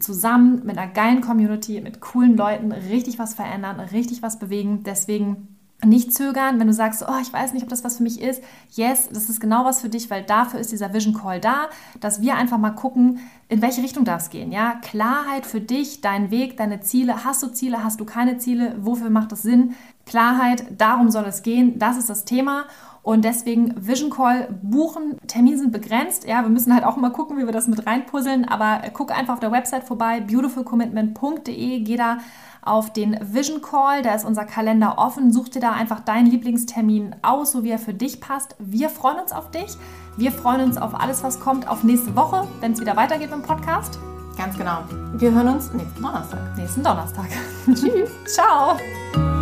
zusammen, 0.00 0.66
mit 0.66 0.76
einer 0.76 0.92
geilen 0.92 1.22
Community, 1.22 1.80
mit 1.80 2.02
coolen 2.02 2.36
Leuten 2.36 2.72
richtig 2.72 3.18
was 3.18 3.32
verändern, 3.32 3.80
richtig 3.80 4.20
was 4.20 4.38
bewegen. 4.38 4.82
Deswegen 4.82 5.53
nicht 5.82 6.14
zögern, 6.14 6.58
wenn 6.58 6.66
du 6.66 6.72
sagst, 6.72 7.04
oh, 7.06 7.20
ich 7.20 7.32
weiß 7.32 7.52
nicht, 7.52 7.62
ob 7.62 7.68
das 7.68 7.84
was 7.84 7.98
für 7.98 8.02
mich 8.02 8.20
ist. 8.20 8.42
Yes, 8.70 9.08
das 9.08 9.28
ist 9.28 9.40
genau 9.40 9.64
was 9.64 9.80
für 9.80 9.88
dich, 9.88 10.10
weil 10.10 10.22
dafür 10.22 10.60
ist 10.60 10.72
dieser 10.72 10.92
Vision 10.94 11.14
Call 11.14 11.40
da, 11.40 11.68
dass 12.00 12.22
wir 12.22 12.36
einfach 12.36 12.58
mal 12.58 12.70
gucken, 12.70 13.20
in 13.48 13.60
welche 13.60 13.82
Richtung 13.82 14.04
darf 14.04 14.22
es 14.22 14.30
gehen. 14.30 14.52
Ja, 14.52 14.80
Klarheit 14.82 15.46
für 15.46 15.60
dich, 15.60 16.00
deinen 16.00 16.30
Weg, 16.30 16.56
deine 16.56 16.80
Ziele. 16.80 17.24
Hast 17.24 17.42
du 17.42 17.48
Ziele, 17.48 17.84
hast 17.84 18.00
du 18.00 18.04
keine 18.04 18.38
Ziele? 18.38 18.76
Wofür 18.80 19.10
macht 19.10 19.32
es 19.32 19.42
Sinn? 19.42 19.74
Klarheit, 20.06 20.64
darum 20.78 21.10
soll 21.10 21.24
es 21.24 21.42
gehen. 21.42 21.78
Das 21.78 21.96
ist 21.96 22.08
das 22.08 22.24
Thema. 22.24 22.64
Und 23.04 23.26
deswegen 23.26 23.74
Vision 23.76 24.08
Call 24.08 24.48
buchen. 24.62 25.18
Termine 25.26 25.58
sind 25.58 25.72
begrenzt. 25.72 26.26
Ja, 26.26 26.42
wir 26.42 26.48
müssen 26.48 26.72
halt 26.72 26.84
auch 26.84 26.96
mal 26.96 27.10
gucken, 27.10 27.36
wie 27.36 27.44
wir 27.44 27.52
das 27.52 27.68
mit 27.68 27.86
reinpuzzeln. 27.86 28.46
Aber 28.46 28.80
guck 28.94 29.12
einfach 29.12 29.34
auf 29.34 29.40
der 29.40 29.52
Website 29.52 29.84
vorbei, 29.84 30.20
beautifulcommitment.de. 30.20 31.80
Geh 31.80 31.96
da 31.96 32.18
auf 32.64 32.92
den 32.92 33.18
Vision 33.20 33.62
Call. 33.62 34.02
Da 34.02 34.14
ist 34.14 34.24
unser 34.24 34.44
Kalender 34.44 34.98
offen. 34.98 35.32
Such 35.32 35.48
dir 35.50 35.60
da 35.60 35.72
einfach 35.72 36.00
deinen 36.00 36.26
Lieblingstermin 36.26 37.16
aus, 37.22 37.52
so 37.52 37.64
wie 37.64 37.70
er 37.70 37.78
für 37.78 37.94
dich 37.94 38.20
passt. 38.20 38.56
Wir 38.58 38.88
freuen 38.90 39.18
uns 39.20 39.32
auf 39.32 39.50
dich. 39.50 39.76
Wir 40.16 40.32
freuen 40.32 40.60
uns 40.60 40.76
auf 40.76 40.94
alles, 40.94 41.22
was 41.24 41.40
kommt, 41.40 41.68
auf 41.68 41.82
nächste 41.82 42.14
Woche, 42.14 42.46
wenn 42.60 42.72
es 42.72 42.80
wieder 42.80 42.96
weitergeht 42.96 43.30
im 43.32 43.42
Podcast. 43.42 43.98
Ganz 44.36 44.56
genau. 44.56 44.78
Wir 45.14 45.32
hören 45.32 45.48
uns 45.48 45.72
nächsten 45.72 46.02
Donnerstag. 46.02 46.56
Nächsten 46.56 46.82
Donnerstag. 46.82 47.28
Tschüss. 47.66 48.10
Ciao. 48.26 49.33